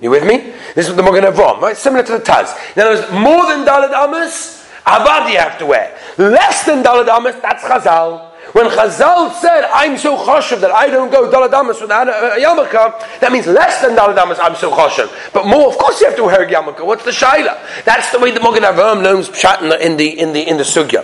You 0.00 0.08
with 0.08 0.24
me? 0.26 0.54
This 0.74 0.88
is 0.88 0.94
what 0.94 0.96
the 0.96 1.02
Mogen 1.02 1.30
Avram, 1.30 1.60
right? 1.60 1.76
Similar 1.76 2.02
to 2.04 2.12
the 2.12 2.20
Taz. 2.20 2.56
In 2.74 2.80
other 2.80 2.98
words, 2.98 3.12
more 3.12 3.44
than 3.44 3.66
dalad 3.66 3.92
amas 3.92 4.60
Avad 4.86 5.30
you 5.30 5.38
have 5.38 5.58
to 5.58 5.66
wear. 5.66 5.96
Less 6.18 6.64
than 6.64 6.82
Dalad 6.82 7.40
that's 7.40 7.64
Chazal. 7.64 8.30
When 8.52 8.66
Chazal 8.66 9.32
said, 9.34 9.64
I'm 9.72 9.96
so 9.96 10.16
choshev 10.16 10.60
that 10.60 10.72
I 10.72 10.88
don't 10.88 11.10
go 11.10 11.30
Dalad 11.30 11.80
without 11.80 12.08
uh, 12.08 12.12
a, 12.12 12.38
a 12.38 12.44
yarmulke, 12.44 13.20
that 13.20 13.30
means 13.30 13.46
less 13.46 13.80
than 13.80 13.96
Dalad 13.96 14.18
I'm 14.18 14.56
so 14.56 14.70
choshev. 14.72 15.32
But 15.32 15.46
more, 15.46 15.68
of 15.68 15.78
course 15.78 16.00
you 16.00 16.08
have 16.08 16.16
to 16.16 16.24
wear 16.24 16.42
a 16.42 16.50
yarmulke. 16.50 16.84
What's 16.84 17.04
the 17.04 17.12
shaila? 17.12 17.84
That's 17.84 18.10
the 18.10 18.18
way 18.18 18.32
the 18.32 18.40
Mogen 18.40 18.60
Avram 18.60 19.02
learns 19.02 19.28
pshat 19.28 19.62
in 19.62 19.68
the, 19.68 19.86
in 19.86 19.96
the, 19.96 20.18
in 20.18 20.32
the, 20.32 20.48
in 20.48 20.56
the 20.56 20.64
sugya. 20.64 21.02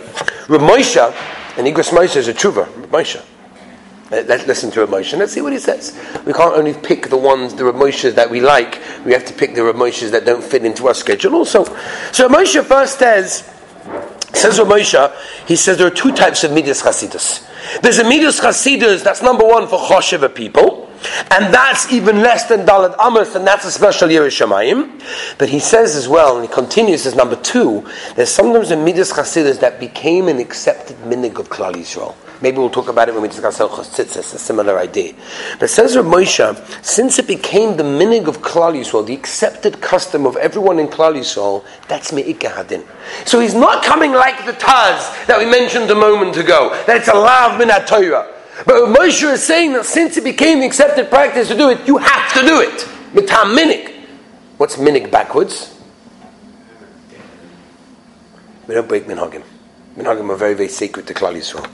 Rav 0.49 0.61
Moshe, 0.61 1.57
and 1.57 1.67
Igros 1.67 1.91
Moshe 1.91 2.17
is 2.17 2.29
a 2.29 2.35
tshuva, 2.35 2.67
Rav 2.67 2.91
Moshe. 2.91 3.25
Let's 4.11 4.47
listen 4.47 4.71
to 4.73 4.87
Moshe. 4.87 5.19
Let's 5.19 5.33
see 5.33 5.41
what 5.41 5.53
he 5.53 5.59
says. 5.59 5.99
We 6.25 6.33
can't 6.33 6.55
only 6.55 6.75
pick 6.75 7.09
the 7.09 7.17
ones, 7.17 7.55
the 7.55 7.65
Rav 7.65 7.75
that 8.15 8.29
we 8.31 8.41
like. 8.41 8.81
We 9.05 9.13
have 9.13 9.25
to 9.25 9.33
pick 9.33 9.57
the 9.57 9.65
Rav 9.65 9.77
that 9.77 10.23
don't 10.25 10.45
fit 10.45 10.65
into 10.65 10.87
our 10.87 10.95
schedule 10.95 11.35
also. 11.35 11.65
So 12.13 12.29
Moshe 12.29 12.65
first 12.65 13.01
says, 13.01 13.53
Says 14.37 14.59
Rav 14.59 14.69
Moshe, 14.69 15.49
he 15.49 15.57
says 15.57 15.79
there 15.79 15.87
are 15.87 15.91
two 15.91 16.13
types 16.13 16.45
of 16.45 16.53
midas 16.53 16.83
chasidus. 16.83 17.43
There's 17.81 17.99
a 17.99 18.05
midas 18.05 18.39
chasidus 18.39 19.03
that's 19.03 19.23
number 19.23 19.47
one 19.47 19.67
for 19.67 19.79
choshev 19.79 20.35
people, 20.35 20.91
and 21.31 21.55
that's 21.55 21.91
even 21.91 22.21
less 22.21 22.47
than 22.47 22.67
Dalit 22.67 22.95
Amos, 23.01 23.35
and 23.35 23.47
that's 23.47 23.65
a 23.65 23.71
special 23.71 24.09
Yerushalayim. 24.09 25.03
But 25.39 25.49
he 25.49 25.59
says 25.59 25.97
as 25.97 26.07
well, 26.07 26.37
and 26.37 26.47
he 26.47 26.53
continues 26.53 27.07
as 27.07 27.15
number 27.15 27.37
two, 27.37 27.89
there's 28.15 28.29
sometimes 28.29 28.71
a 28.71 28.77
midas 28.77 29.11
chasidus 29.11 29.59
that 29.61 29.81
became 29.81 30.29
an 30.29 30.39
accepted 30.39 30.97
minig 30.99 31.39
of 31.39 31.49
Klal 31.49 31.73
Yisrael. 31.73 32.15
Maybe 32.43 32.59
we'll 32.59 32.71
talk 32.71 32.89
about 32.89 33.09
it 33.09 33.13
when 33.13 33.23
we 33.23 33.29
discuss 33.29 33.61
El 33.61 33.71
Tzitzis, 33.71 34.35
a 34.35 34.39
similar 34.39 34.79
idea. 34.79 35.15
But 35.59 35.71
says 35.71 35.97
Rav 35.97 36.05
Moshe, 36.05 36.85
since 36.85 37.19
it 37.19 37.27
became 37.27 37.79
the 37.79 37.83
minig 37.83 38.29
of 38.29 38.43
Klal 38.43 38.75
Yisrael, 38.75 39.07
the 39.07 39.15
accepted 39.15 39.81
custom 39.81 40.27
of 40.27 40.37
everyone 40.37 40.79
in 40.79 40.89
Klal 40.89 41.15
Yisrael, 41.15 41.65
that's 41.89 42.13
Me'ikah 42.13 42.49
Hadin. 42.49 42.85
So 43.25 43.41
he's 43.41 43.55
not 43.55 43.83
coming 43.83 44.13
like 44.13 44.45
the 44.45 44.53
Taz 44.53 45.27
that 45.27 45.39
we 45.39 45.47
mentioned 45.47 45.91
a 45.91 45.95
moment 45.95 46.37
ago, 46.37 46.71
that 46.87 46.99
it's 46.99 47.09
a 47.09 47.15
lav 47.15 47.59
Torah. 47.87 48.31
But 48.67 48.95
Moshe 48.95 49.33
is 49.33 49.43
saying 49.43 49.73
that 49.73 49.87
since 49.87 50.19
it 50.19 50.25
became 50.25 50.61
the 50.61 50.67
accepted 50.67 51.09
practice 51.09 51.49
to 51.49 51.57
do 51.57 51.71
it, 51.71 51.87
you 51.87 51.97
have 51.97 52.33
to 52.35 52.41
do 52.47 52.61
it. 52.61 52.87
Mitam 53.15 53.57
minig. 53.57 53.95
What's 54.59 54.77
minig 54.77 55.11
backwards? 55.11 55.75
We 58.67 58.75
don't 58.75 58.89
break 58.89 59.05
minhagim. 59.07 59.43
Minhagim 59.97 60.29
are 60.29 60.37
very, 60.37 60.55
very 60.55 60.69
sacred 60.69 61.07
to 61.07 61.15
Klal 61.15 61.35
Yisrael 61.35 61.67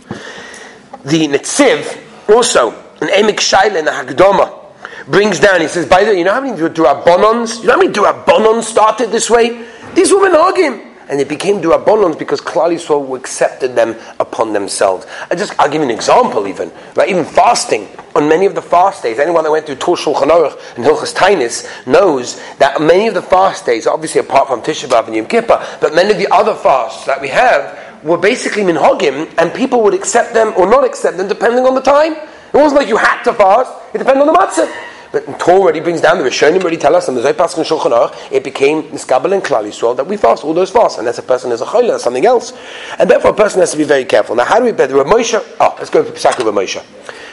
the 1.04 1.28
Netziv, 1.28 1.99
also, 2.28 2.71
an 3.00 3.09
Emek 3.09 3.37
Shaila 3.37 3.78
in 3.78 3.85
the 3.85 3.90
Hagdoma, 3.90 4.62
brings 5.06 5.40
down, 5.40 5.61
he 5.61 5.68
says, 5.68 5.87
by 5.87 6.04
the 6.04 6.11
way, 6.11 6.18
you 6.18 6.25
know 6.25 6.35
how 6.35 6.40
many 6.40 6.56
Durabonons, 6.56 7.61
you 7.61 7.66
know 7.66 7.73
how 7.73 7.78
many 7.78 7.92
Durabonons 7.92 8.64
started 8.64 9.11
this 9.11 9.28
way? 9.28 9.66
These 9.94 10.12
women 10.12 10.32
Menagim. 10.32 10.88
And 11.09 11.18
they 11.18 11.25
became 11.25 11.61
Durabonons 11.61 12.18
because 12.18 12.40
Klal 12.40 12.73
Yisrael 12.73 13.18
accepted 13.18 13.75
them 13.75 13.97
upon 14.21 14.52
themselves. 14.52 15.06
I 15.30 15.35
just, 15.35 15.52
I'll 15.59 15.68
give 15.68 15.82
you 15.82 15.88
an 15.88 15.94
example 15.94 16.47
even, 16.47 16.73
right? 16.94 17.09
Even 17.09 17.25
fasting, 17.25 17.88
on 18.14 18.28
many 18.28 18.47
of 18.47 18.54
the 18.54 18.62
fast 18.62 19.02
days, 19.02 19.18
anyone 19.18 19.44
that 19.44 19.50
went 19.50 19.66
through 19.66 19.76
Tur 19.76 19.92
Shulchan 19.92 20.28
Aruch 20.28 20.76
and 20.76 20.85
Hilchas 20.85 21.12
Tainis 21.14 21.87
knows 21.87 22.40
that 22.59 22.80
many 22.80 23.09
of 23.09 23.14
the 23.14 23.23
fast 23.23 23.66
days, 23.66 23.87
obviously 23.87 24.21
apart 24.21 24.49
from 24.49 24.62
Tisha 24.62 24.88
B'Av 24.88 25.06
and 25.06 25.16
Yom 25.16 25.26
Kippur, 25.26 25.66
but 25.80 25.94
many 25.94 26.12
of 26.12 26.18
the 26.18 26.32
other 26.32 26.54
fasts 26.54 27.04
that 27.04 27.21
we 27.21 27.28
have, 27.28 27.91
were 28.02 28.18
basically 28.18 28.62
minhagim, 28.62 29.32
and 29.38 29.52
people 29.54 29.82
would 29.82 29.94
accept 29.94 30.35
them 30.35 30.52
or 30.56 30.68
not 30.68 30.85
accept 30.85 31.16
them 31.16 31.28
depending 31.28 31.64
on 31.66 31.75
the 31.75 31.80
time. 31.80 32.12
It 32.12 32.54
wasn't 32.54 32.80
like 32.80 32.88
you 32.88 32.97
had 32.97 33.23
to 33.25 33.32
fast; 33.32 33.73
it 33.94 33.99
depended 33.99 34.26
on 34.26 34.32
the 34.32 34.38
matzah. 34.38 34.71
But 35.12 35.38
Torah 35.38 35.61
already 35.61 35.80
brings 35.80 36.00
down 36.00 36.16
the 36.16 36.25
Rishonim 36.25 36.62
already 36.62 36.78
tell 36.78 36.97
us, 36.97 37.06
and 37.06 37.16
the 37.16 37.21
Zaypas 37.21 37.59
and 37.59 37.66
Shulchan 37.66 37.92
Aruch, 37.92 38.32
it 38.32 38.42
became 38.42 38.85
Niskabel 38.85 39.35
and 39.35 39.44
Klal 39.44 39.64
Yisrael 39.64 39.94
that 39.97 40.06
we 40.06 40.16
fast 40.16 40.42
all 40.42 40.54
those 40.54 40.71
fasts, 40.71 40.99
unless 40.99 41.18
a 41.18 41.23
person 41.23 41.52
is 41.52 41.61
a 41.61 41.66
chayla 41.66 41.97
or 41.97 41.99
something 41.99 42.25
else, 42.25 42.54
and 42.99 43.11
therefore 43.11 43.32
a 43.32 43.35
person 43.35 43.61
has 43.61 43.73
to 43.73 43.76
be 43.76 43.85
very 43.85 44.06
careful. 44.06 44.35
Now, 44.35 44.47
how 44.47 44.59
do 44.59 44.64
we 44.64 44.73
better? 44.73 44.97
Rav 44.97 45.06
Moshe. 45.06 45.38
Oh, 45.61 45.75
let's 45.76 45.90
go 45.90 46.02
to 46.02 46.11
Pesach 46.11 46.38
of 46.38 46.47
Moshe. 46.47 46.82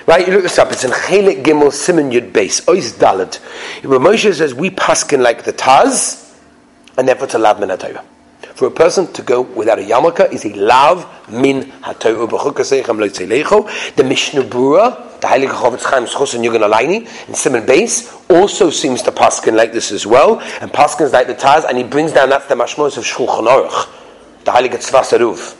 Right, 0.05 0.27
you 0.27 0.33
look 0.33 0.43
this 0.43 0.57
up. 0.59 0.71
It's 0.73 0.83
in 0.83 0.91
Chelik 0.91 1.43
Gimel 1.43 1.71
Simon 1.71 2.11
Yud 2.11 2.33
Base 2.33 2.61
Ois 2.65 2.91
Dalad. 2.97 3.39
Rav 3.85 4.01
Moshe 4.01 4.33
says 4.33 4.53
we 4.53 4.71
paskin 4.71 5.21
like 5.21 5.43
the 5.43 5.53
Taz, 5.53 6.37
and 6.97 7.07
therefore 7.07 7.29
a 7.33 7.37
lav 7.37 7.59
ha 7.59 8.03
For 8.59 8.67
a 8.67 8.71
person 8.71 9.07
to 9.13 9.21
go 9.21 9.39
without 9.39 9.79
a 9.79 9.83
yarmulke 9.83 10.33
is 10.33 10.43
a 10.43 10.53
lav 10.53 11.07
min 11.31 11.69
ha-Torah. 11.79 12.27
The 12.27 14.03
Mishnah 14.05 14.41
Brura, 14.41 15.21
the 15.21 15.27
Heilige 15.27 15.47
Chofetz 15.47 15.85
Chaim 15.85 16.03
Schus 16.03 16.35
and 16.35 16.43
Yugan 16.43 16.69
Alaini, 16.69 17.07
in 17.29 17.35
Simon 17.35 17.65
Base, 17.65 18.13
also 18.29 18.69
seems 18.69 19.01
to 19.03 19.13
paskin 19.13 19.55
like 19.55 19.71
this 19.71 19.93
as 19.93 20.05
well, 20.05 20.41
and 20.59 20.69
paskins 20.73 21.13
like 21.13 21.27
the 21.27 21.35
Taz, 21.35 21.63
and 21.69 21.77
he 21.77 21.85
brings 21.85 22.11
down 22.11 22.31
that's 22.31 22.47
the 22.47 22.55
mashmos 22.55 22.97
of 22.97 23.05
Shulchan 23.05 23.47
Aruch, 23.47 23.87
the 24.43 24.51
Heilige 24.51 24.75
Tzvas 24.75 25.17
Aruf. 25.17 25.55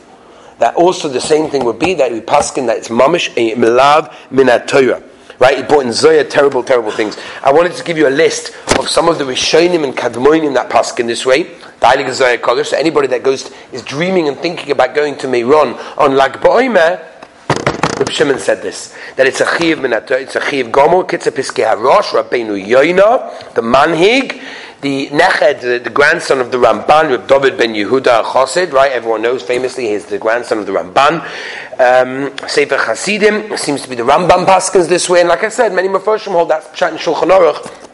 That 0.58 0.74
also 0.74 1.08
the 1.08 1.22
same 1.22 1.48
thing 1.48 1.64
would 1.64 1.78
be 1.78 1.94
that 1.94 2.12
we 2.12 2.20
paskin 2.20 2.66
that 2.66 2.76
it's 2.76 2.88
mamish 2.88 3.32
a 3.34 3.56
milav 3.56 4.14
min 4.30 4.48
ha-Torah 4.48 5.02
right? 5.38 5.56
He 5.56 5.62
brought 5.62 5.86
in 5.86 5.92
Zoya 5.94 6.22
terrible, 6.22 6.62
terrible 6.62 6.90
things. 6.90 7.16
I 7.42 7.50
wanted 7.50 7.72
to 7.72 7.82
give 7.82 7.96
you 7.96 8.06
a 8.06 8.10
list 8.10 8.54
of 8.78 8.88
some 8.88 9.08
of 9.08 9.16
the 9.16 9.24
Rishonim 9.24 9.84
and 9.84 9.96
Kadmonim 9.96 10.52
that 10.54 10.68
pass 10.68 10.96
in 11.00 11.06
this 11.06 11.24
way. 11.24 11.58
Heilige 11.80 12.12
Zoya 12.12 12.38
Kodesh. 12.38 12.66
So 12.66 12.76
anybody 12.76 13.08
that 13.08 13.22
goes 13.22 13.50
is 13.72 13.82
dreaming 13.82 14.28
and 14.28 14.36
thinking 14.36 14.70
about 14.70 14.94
going 14.94 15.16
to 15.18 15.26
Meiron 15.26 15.78
on 15.98 16.16
Lag 16.16 16.34
Ba'omer, 16.34 17.06
Reb 17.98 18.08
Shimon 18.10 18.38
said 18.38 18.62
this 18.62 18.96
that 19.16 19.26
it's 19.26 19.40
a 19.40 19.58
chiv 19.58 19.78
minato, 19.78 20.12
it's 20.12 20.34
a 20.34 20.40
chiv 20.40 20.68
gomel 20.68 21.06
kitza 21.06 21.30
piskei 21.30 21.66
harosh 21.66 22.12
Rabbeinu 22.18 22.66
Yoina, 22.66 23.54
the 23.54 23.60
manhig, 23.60 24.42
the 24.80 25.08
Neched, 25.08 25.60
the, 25.60 25.78
the, 25.78 25.90
grandson 25.90 26.40
of 26.40 26.50
the 26.50 26.56
Ramban, 26.56 27.10
Reb 27.10 27.28
David 27.28 27.58
ben 27.58 27.74
Yehuda 27.74 28.24
Chosid, 28.24 28.72
right? 28.72 28.90
Everyone 28.90 29.20
knows 29.20 29.42
famously 29.42 29.88
he's 29.88 30.06
the 30.06 30.16
grandson 30.18 30.58
of 30.58 30.66
the 30.66 30.72
Ramban. 30.72 31.20
Um, 31.78 32.48
Sefer 32.48 32.78
Hasidim 32.78 33.56
seems 33.58 33.82
to 33.82 33.88
be 33.88 33.96
the 33.96 34.02
Rambam 34.02 34.46
Paskins 34.46 34.88
this 34.88 35.08
way, 35.10 35.20
and 35.20 35.28
like 35.28 35.44
I 35.44 35.50
said, 35.50 35.74
many 35.74 35.88
Mephoshim 35.88 36.32
hold 36.32 36.48
that 36.50 36.72
Pshat 36.72 36.92
in 36.92 36.96
Shulchan 36.96 37.28
Aruch 37.28 37.89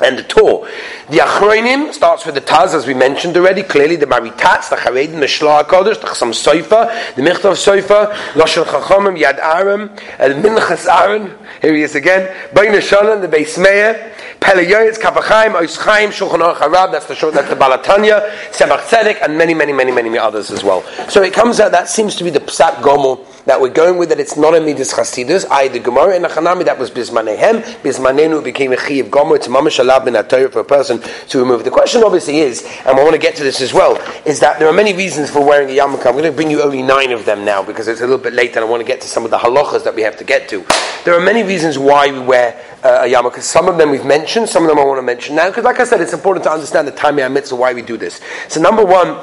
and 0.00 0.18
the 0.18 0.22
Torah. 0.22 0.68
The 1.10 1.18
Achroinim 1.18 1.92
starts 1.92 2.24
with 2.24 2.34
the 2.34 2.40
Taz, 2.40 2.74
as 2.74 2.86
we 2.86 2.94
mentioned 2.94 3.36
already, 3.36 3.62
clearly 3.62 3.96
the 3.96 4.06
Maritats, 4.06 4.70
the 4.70 4.76
Charedim, 4.76 5.20
the 5.20 5.26
Shlah 5.26 5.64
HaKodesh, 5.64 6.00
the 6.00 6.06
Chasam 6.06 6.32
Soifa, 6.32 7.14
the 7.16 7.22
Michtav 7.22 7.54
Soifa, 7.54 8.12
Lashon 8.32 8.64
Chachomim, 8.64 9.20
Yad 9.20 9.38
Aram, 9.38 9.90
and 10.18 10.44
Minchas 10.44 10.88
Aaron, 10.88 11.36
here 11.60 11.74
he 11.74 11.82
is 11.82 11.94
again, 11.94 12.34
Bain 12.54 12.80
Shalom, 12.80 13.20
the 13.20 13.28
Beis 13.28 13.62
Meir, 13.62 14.14
Pele 14.40 14.64
Yoetz, 14.64 14.98
Kavachaim, 14.98 15.54
Ois 15.54 15.76
Chaim, 15.76 16.10
Shulchan 16.10 16.40
Aruch 16.40 16.56
Harab, 16.56 16.92
that's 16.92 17.06
the 17.06 17.30
that's 17.30 17.48
the 17.48 17.56
Balatanya, 17.56 18.28
Tzemach 18.50 18.80
Tzedek, 18.80 19.22
and 19.22 19.36
many, 19.36 19.54
many, 19.54 19.72
many, 19.72 19.92
many 19.92 20.18
others 20.18 20.50
as 20.50 20.64
well. 20.64 20.82
So 21.08 21.22
it 21.22 21.32
comes 21.32 21.60
out, 21.60 21.72
that 21.72 21.88
seems 21.88 22.16
to 22.16 22.24
be 22.24 22.30
the 22.30 22.40
Psat 22.40 22.76
Gomel 22.76 23.26
that 23.44 23.60
we're 23.60 23.68
going 23.68 23.98
with, 23.98 24.08
that 24.08 24.20
it's 24.20 24.36
not 24.36 24.54
a 24.54 24.60
Midas 24.60 24.92
Chasidus, 24.92 25.46
I, 25.50 25.68
the 25.68 25.80
Gemara 25.80 26.16
in 26.16 26.22
Achanami, 26.22 26.64
that 26.64 26.78
was 26.78 26.90
Bismanehem, 26.90 27.62
Bismanenu 27.82 28.42
became 28.42 28.72
a 28.72 28.76
Chi 28.76 28.94
of 28.94 29.10
Gomer, 29.10 29.36
it's 29.36 29.48
Mamash 29.48 29.81
Alab 29.82 30.04
bin 30.04 30.50
for 30.50 30.60
a 30.60 30.64
person 30.64 31.00
to 31.28 31.38
remove. 31.38 31.64
The 31.64 31.70
question 31.70 32.02
obviously 32.02 32.38
is, 32.38 32.62
and 32.86 32.88
I 32.98 33.02
want 33.02 33.12
to 33.12 33.18
get 33.18 33.36
to 33.36 33.42
this 33.42 33.60
as 33.60 33.72
well, 33.72 33.96
is 34.24 34.40
that 34.40 34.58
there 34.58 34.68
are 34.68 34.72
many 34.72 34.92
reasons 34.94 35.30
for 35.30 35.44
wearing 35.44 35.68
a 35.68 35.80
yarmulke. 35.80 36.06
I'm 36.06 36.12
going 36.12 36.24
to 36.24 36.32
bring 36.32 36.50
you 36.50 36.62
only 36.62 36.82
nine 36.82 37.12
of 37.12 37.24
them 37.24 37.44
now 37.44 37.62
because 37.62 37.88
it's 37.88 38.00
a 38.00 38.06
little 38.06 38.22
bit 38.22 38.32
late 38.32 38.50
and 38.56 38.64
I 38.64 38.68
want 38.68 38.80
to 38.80 38.86
get 38.86 39.00
to 39.02 39.08
some 39.08 39.24
of 39.24 39.30
the 39.30 39.38
halachas 39.38 39.84
that 39.84 39.94
we 39.94 40.02
have 40.02 40.16
to 40.18 40.24
get 40.24 40.48
to. 40.50 40.64
There 41.04 41.14
are 41.14 41.20
many 41.20 41.42
reasons 41.42 41.78
why 41.78 42.10
we 42.10 42.20
wear 42.20 42.62
uh, 42.84 43.02
a 43.02 43.12
yarmulke. 43.12 43.40
Some 43.40 43.68
of 43.68 43.78
them 43.78 43.90
we've 43.90 44.04
mentioned, 44.04 44.48
some 44.48 44.64
of 44.64 44.68
them 44.68 44.78
I 44.78 44.84
want 44.84 44.98
to 44.98 45.02
mention 45.02 45.36
now 45.36 45.48
because, 45.48 45.64
like 45.64 45.80
I 45.80 45.84
said, 45.84 46.00
it's 46.00 46.12
important 46.12 46.44
to 46.44 46.50
understand 46.52 46.86
the 46.86 46.92
time 46.92 47.16
mitzvah 47.16 47.56
why 47.56 47.72
we 47.72 47.82
do 47.82 47.96
this. 47.96 48.20
So, 48.48 48.60
number 48.60 48.84
one, 48.84 49.18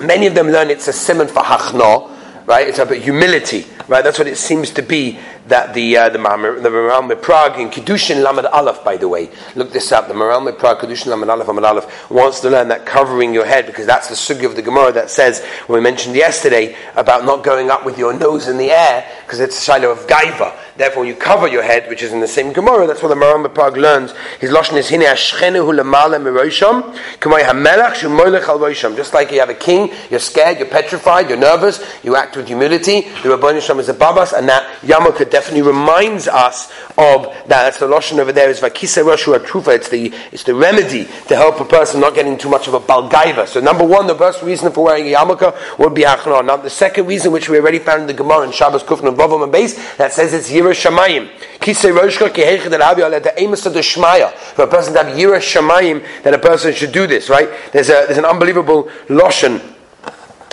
many 0.00 0.26
of 0.26 0.34
them 0.34 0.48
learn 0.48 0.70
it's 0.70 0.88
a 0.88 0.92
simon 0.92 1.28
for 1.28 1.42
hachna, 1.42 2.11
right? 2.46 2.66
It's 2.68 2.78
about 2.78 2.98
humility, 2.98 3.66
right? 3.88 4.02
That's 4.02 4.18
what 4.18 4.28
it 4.28 4.36
seems 4.36 4.70
to 4.70 4.82
be 4.82 5.18
that 5.48 5.74
the 5.74 5.96
uh, 5.96 6.08
the 6.08 6.18
Maharal 6.18 7.20
Prague 7.20 7.58
in 7.58 7.68
Kiddushin 7.68 8.22
Lamed 8.22 8.46
Aleph, 8.46 8.84
by 8.84 8.96
the 8.96 9.08
way, 9.08 9.30
look 9.54 9.72
this 9.72 9.92
up. 9.92 10.08
The 10.08 10.14
Maharal 10.14 10.56
Prague 10.58 10.78
Kiddushin 10.78 11.06
Lamed 11.06 11.28
Aleph 11.28 11.48
Lamed 11.48 11.64
Aleph 11.64 12.10
wants 12.10 12.40
to 12.40 12.50
learn 12.50 12.68
that 12.68 12.86
covering 12.86 13.34
your 13.34 13.44
head 13.44 13.66
because 13.66 13.86
that's 13.86 14.08
the 14.08 14.14
sugi 14.14 14.46
of 14.46 14.56
the 14.56 14.62
Gemara 14.62 14.92
that 14.92 15.10
says 15.10 15.44
we 15.68 15.80
mentioned 15.80 16.14
yesterday 16.14 16.76
about 16.96 17.24
not 17.24 17.42
going 17.44 17.70
up 17.70 17.84
with 17.84 17.98
your 17.98 18.12
nose 18.12 18.48
in 18.48 18.56
the 18.58 18.70
air 18.70 19.06
because 19.24 19.40
it's 19.40 19.58
a 19.58 19.60
shiloh 19.60 19.90
of 19.90 20.06
gaiva. 20.06 20.56
Therefore, 20.76 21.04
you 21.04 21.14
cover 21.14 21.46
your 21.46 21.62
head, 21.62 21.88
which 21.88 22.02
is 22.02 22.12
in 22.12 22.20
the 22.20 22.28
same 22.28 22.52
Gemara. 22.52 22.86
That's 22.86 23.02
what 23.02 23.08
the 23.08 23.14
Maharal 23.14 23.52
Prague 23.52 23.76
learns. 23.76 24.12
His 24.40 24.50
lashon 24.50 24.76
is 24.76 24.88
hine 24.88 25.00
ashchenehu 25.00 25.78
lemala 25.78 26.20
mirosham 26.20 26.94
k'may 27.20 27.42
hamelach 27.42 27.94
shumoilech 27.94 28.48
al 28.48 28.58
rosham. 28.58 28.96
Just 28.96 29.12
like 29.14 29.30
you 29.30 29.40
have 29.40 29.50
a 29.50 29.54
king, 29.54 29.92
you're 30.10 30.20
scared, 30.20 30.58
you're 30.58 30.68
petrified, 30.68 31.28
you're 31.28 31.38
nervous, 31.38 31.84
you 32.02 32.16
act 32.16 32.36
with 32.36 32.46
humility. 32.46 33.02
The 33.22 33.36
Rabban 33.36 33.60
Shalom 33.60 33.80
is 33.80 33.88
above 33.88 34.16
us, 34.16 34.32
and 34.32 34.48
that 34.48 34.80
yarmulke 34.80 35.28
definitely 35.30 35.62
reminds 35.62 36.28
us 36.28 36.70
of 36.96 37.24
that. 37.48 37.62
That's 37.62 37.78
the 37.78 37.86
lotion 37.86 38.18
over 38.18 38.32
there 38.32 38.50
is 38.50 38.60
vakisa 38.60 39.04
roshu 39.04 39.38
atrufa. 39.38 39.74
It's 39.76 39.88
the 39.88 40.12
it's 40.32 40.44
the 40.44 40.54
remedy 40.54 41.04
to 41.28 41.36
help 41.36 41.60
a 41.60 41.64
person 41.64 42.00
not 42.00 42.14
getting 42.14 42.38
too 42.38 42.48
much 42.48 42.66
of 42.66 42.74
a 42.74 42.80
balgaiva. 42.80 43.46
So 43.46 43.60
number 43.60 43.84
one, 43.84 44.06
the 44.06 44.14
first 44.14 44.42
reason 44.42 44.72
for 44.72 44.84
wearing 44.84 45.06
a 45.06 45.16
yarmulke 45.16 45.78
would 45.78 45.94
be 45.94 46.02
achron. 46.02 46.46
Now 46.46 46.56
the 46.56 46.70
second 46.70 47.06
reason, 47.06 47.32
which 47.32 47.48
we 47.48 47.58
already 47.58 47.78
found 47.78 48.02
in 48.02 48.06
the 48.06 48.14
Gemara 48.14 48.46
in 48.46 48.52
Shabbos 48.52 48.82
Kufn 48.82 49.06
and 49.08 49.16
Bavam 49.16 49.42
and 49.42 49.52
Base, 49.52 49.74
that 49.96 50.12
says 50.12 50.32
it's 50.32 50.50
yira. 50.62 51.28
Kisei 51.60 51.92
roshka 51.92 52.28
kehechid 52.28 52.78
alavi 52.78 52.98
ala 52.98 53.20
the 53.20 53.40
amos 53.40 53.66
of 53.66 53.74
the 53.74 53.80
shmaya. 53.80 54.32
For 54.32 54.62
a 54.62 54.68
person 54.68 54.94
to 54.94 55.04
have 55.04 55.16
yira 55.16 56.02
that 56.22 56.34
a 56.34 56.38
person 56.38 56.72
should 56.74 56.92
do 56.92 57.06
this. 57.06 57.28
Right? 57.28 57.48
There's 57.72 57.88
a 57.88 58.04
there's 58.06 58.18
an 58.18 58.24
unbelievable 58.24 58.90
lotion 59.08 59.60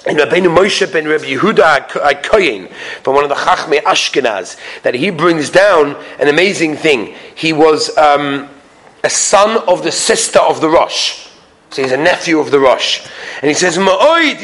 in 0.09 0.15
Rabbeinu 0.15 0.55
Moshe 0.55 0.91
ben 0.91 1.07
Rabbi 1.07 1.25
Yehuda 1.25 1.87
Koyin, 2.23 2.71
from 3.03 3.15
one 3.15 3.23
of 3.23 3.29
the 3.29 3.35
Chachmei 3.35 3.81
Ashkenaz, 3.81 4.57
that 4.83 4.95
he 4.95 5.09
brings 5.09 5.49
down 5.49 5.95
an 6.19 6.29
amazing 6.29 6.77
thing. 6.77 7.13
He 7.35 7.53
was 7.53 7.95
um, 7.97 8.49
a 9.03 9.09
son 9.09 9.61
of 9.67 9.83
the 9.83 9.91
sister 9.91 10.39
of 10.39 10.61
the 10.61 10.69
Rosh. 10.69 11.27
So 11.71 11.83
he's 11.83 11.91
a 11.91 11.97
nephew 11.97 12.39
of 12.39 12.49
the 12.49 12.59
Rosh. 12.59 13.05
And 13.41 13.49
he 13.49 13.53
says, 13.53 13.77
Ma'oid, 13.77 14.41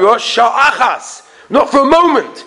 Rosh, 0.00 0.38
Sha'achas. 0.38 1.22
Not 1.50 1.70
for 1.70 1.80
a 1.80 1.84
moment. 1.84 2.44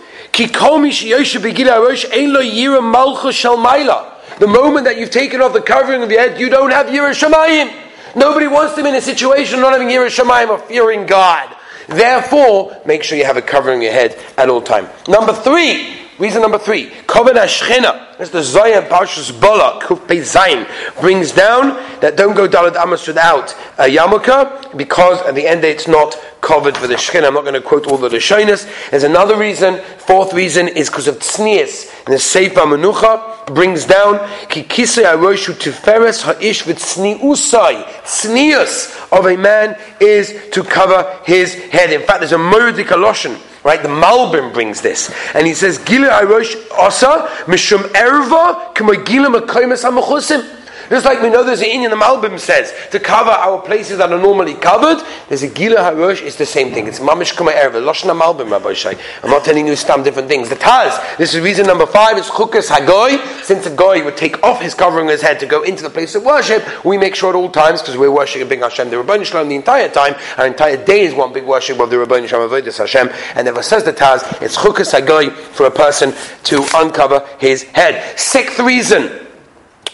The 4.37 4.47
moment 4.47 4.85
that 4.85 4.97
you've 4.97 5.11
taken 5.11 5.41
off 5.41 5.53
the 5.53 5.61
covering 5.61 6.03
of 6.03 6.11
your 6.11 6.19
head, 6.19 6.39
you 6.39 6.49
don't 6.49 6.71
have 6.71 6.87
yira 6.87 7.11
shamayim. 7.11 7.83
Nobody 8.15 8.47
wants 8.47 8.75
them 8.75 8.85
in 8.85 8.95
a 8.95 9.01
situation 9.01 9.59
not 9.59 9.73
having 9.73 9.89
Yirah 9.89 10.07
Shemaim 10.07 10.47
or 10.47 10.57
fearing 10.57 11.05
God. 11.05 11.53
Therefore, 11.87 12.81
make 12.85 13.03
sure 13.03 13.17
you 13.17 13.25
have 13.25 13.35
a 13.35 13.41
covering 13.41 13.81
your 13.81 13.91
head 13.91 14.17
at 14.37 14.49
all 14.49 14.61
time. 14.61 14.87
Number 15.09 15.33
three, 15.33 15.97
reason 16.17 16.41
number 16.41 16.57
three, 16.57 16.91
Koven 17.07 17.33
Ashchena, 17.33 18.17
as 18.17 18.31
the 18.31 18.39
Zoyan 18.39 18.87
Parshas 18.87 19.37
Bola, 19.39 19.81
Kufpei 19.83 20.21
Zayin, 20.21 20.65
brings 21.01 21.33
down 21.33 21.75
that 21.99 22.15
don't 22.15 22.35
go 22.35 22.47
Dalad 22.47 22.81
Amos 22.81 23.05
without 23.05 23.51
a 23.77 23.83
yarmulke, 23.83 24.77
because 24.77 25.21
at 25.23 25.35
the 25.35 25.45
end 25.45 25.65
it's 25.65 25.87
not 25.87 26.15
covered 26.45 26.77
for 26.77 26.85
the 26.85 26.93
Shechina. 26.93 27.27
I'm 27.27 27.33
not 27.33 27.41
going 27.41 27.55
to 27.55 27.61
quote 27.61 27.87
all 27.87 27.97
the 27.97 28.07
Lashonis. 28.07 28.69
There's 28.91 29.03
another 29.03 29.35
reason. 29.35 29.81
Fourth 29.97 30.31
reason 30.31 30.67
is 30.67 30.89
because 30.89 31.07
of 31.07 31.17
Tznias. 31.17 31.91
And 32.05 32.13
the 32.13 32.19
Sefer 32.19 32.61
Menucha 32.61 33.47
brings 33.47 33.85
down 33.85 34.19
Ki 34.47 34.61
Kisei 34.63 35.03
Aroshu 35.03 35.53
Tiferes 35.53 36.21
Ha'ish 36.21 36.63
V'Tzniusai. 36.63 37.83
Tznius 38.03 39.11
of 39.11 39.25
a 39.25 39.35
man 39.35 39.75
is 39.99 40.39
to 40.51 40.63
cover 40.63 41.19
his 41.25 41.55
head. 41.55 41.91
In 41.91 42.03
fact, 42.03 42.19
there's 42.19 42.31
a 42.31 42.37
Moedik 42.37 42.89
Loshen. 42.89 43.41
Right, 43.63 43.81
the 43.81 43.89
Malbim 43.89 44.53
brings 44.53 44.81
this, 44.81 45.11
and 45.33 45.47
he 45.47 45.55
says, 45.55 45.79
"Gila 45.79 46.09
Arosh 46.09 46.55
Osa 46.77 47.27
Mishum 47.45 47.79
Erva 47.93 48.75
K'mo 48.75 49.03
Gila 49.03 49.41
Makoymes 49.41 49.83
Hamachusim." 49.83 50.64
Just 50.89 51.05
like 51.05 51.21
we 51.21 51.29
know 51.29 51.43
there's 51.43 51.61
an 51.61 51.67
Indian 51.67 51.91
the 51.91 51.97
Malbim 51.97 52.39
says 52.39 52.73
to 52.91 52.99
cover 52.99 53.31
our 53.31 53.61
places 53.61 53.97
that 53.97 54.11
are 54.11 54.19
normally 54.19 54.53
covered, 54.53 55.03
there's 55.29 55.43
a 55.43 55.47
Gila 55.47 55.77
Harosh, 55.77 56.21
it's 56.21 56.35
the 56.35 56.45
same 56.45 56.73
thing. 56.73 56.87
It's 56.87 56.99
Mamish 56.99 57.35
Kuma 57.35 57.51
Erva, 57.51 57.83
Loshna 57.83 58.19
Malbim, 58.19 58.51
Rabbi 58.51 58.73
Shai. 58.73 58.95
I'm 59.23 59.29
not 59.29 59.43
telling 59.43 59.67
you 59.67 59.75
some 59.75 60.03
different 60.03 60.27
things. 60.27 60.49
The 60.49 60.55
Taz, 60.55 61.17
this 61.17 61.33
is 61.33 61.41
reason 61.41 61.65
number 61.65 61.85
five, 61.85 62.17
is 62.17 62.27
Chukas 62.27 62.69
Hagoy. 62.69 63.43
Since 63.43 63.65
a 63.65 63.75
Goy 63.75 64.03
would 64.03 64.17
take 64.17 64.43
off 64.43 64.61
his 64.61 64.73
covering 64.73 65.07
his 65.07 65.21
head 65.21 65.39
to 65.39 65.45
go 65.45 65.63
into 65.63 65.83
the 65.83 65.89
place 65.89 66.15
of 66.15 66.23
worship, 66.23 66.63
we 66.85 66.97
make 66.97 67.15
sure 67.15 67.29
at 67.29 67.35
all 67.35 67.49
times, 67.49 67.81
because 67.81 67.97
we're 67.97 68.11
worshiping 68.11 68.59
Hashem, 68.59 68.89
the 68.89 68.97
Rabbi 68.97 69.23
Shalom, 69.23 69.49
the 69.49 69.55
entire 69.55 69.89
time, 69.89 70.15
our 70.37 70.47
entire 70.47 70.83
day 70.83 71.01
is 71.01 71.13
one 71.13 71.33
big 71.33 71.45
worship 71.45 71.79
of 71.79 71.89
the 71.89 71.97
Rabbi 71.97 72.25
Shalom 72.25 72.49
Avodah 72.49 72.77
Hashem, 72.77 73.09
and 73.35 73.45
never 73.45 73.63
says 73.63 73.83
the 73.83 73.93
Taz, 73.93 74.41
it's 74.41 74.57
Chukas 74.57 74.99
Hagoy 74.99 75.31
for 75.31 75.65
a 75.65 75.71
person 75.71 76.13
to 76.43 76.65
uncover 76.75 77.27
his 77.39 77.63
head. 77.63 78.19
Sixth 78.19 78.59
reason, 78.59 79.24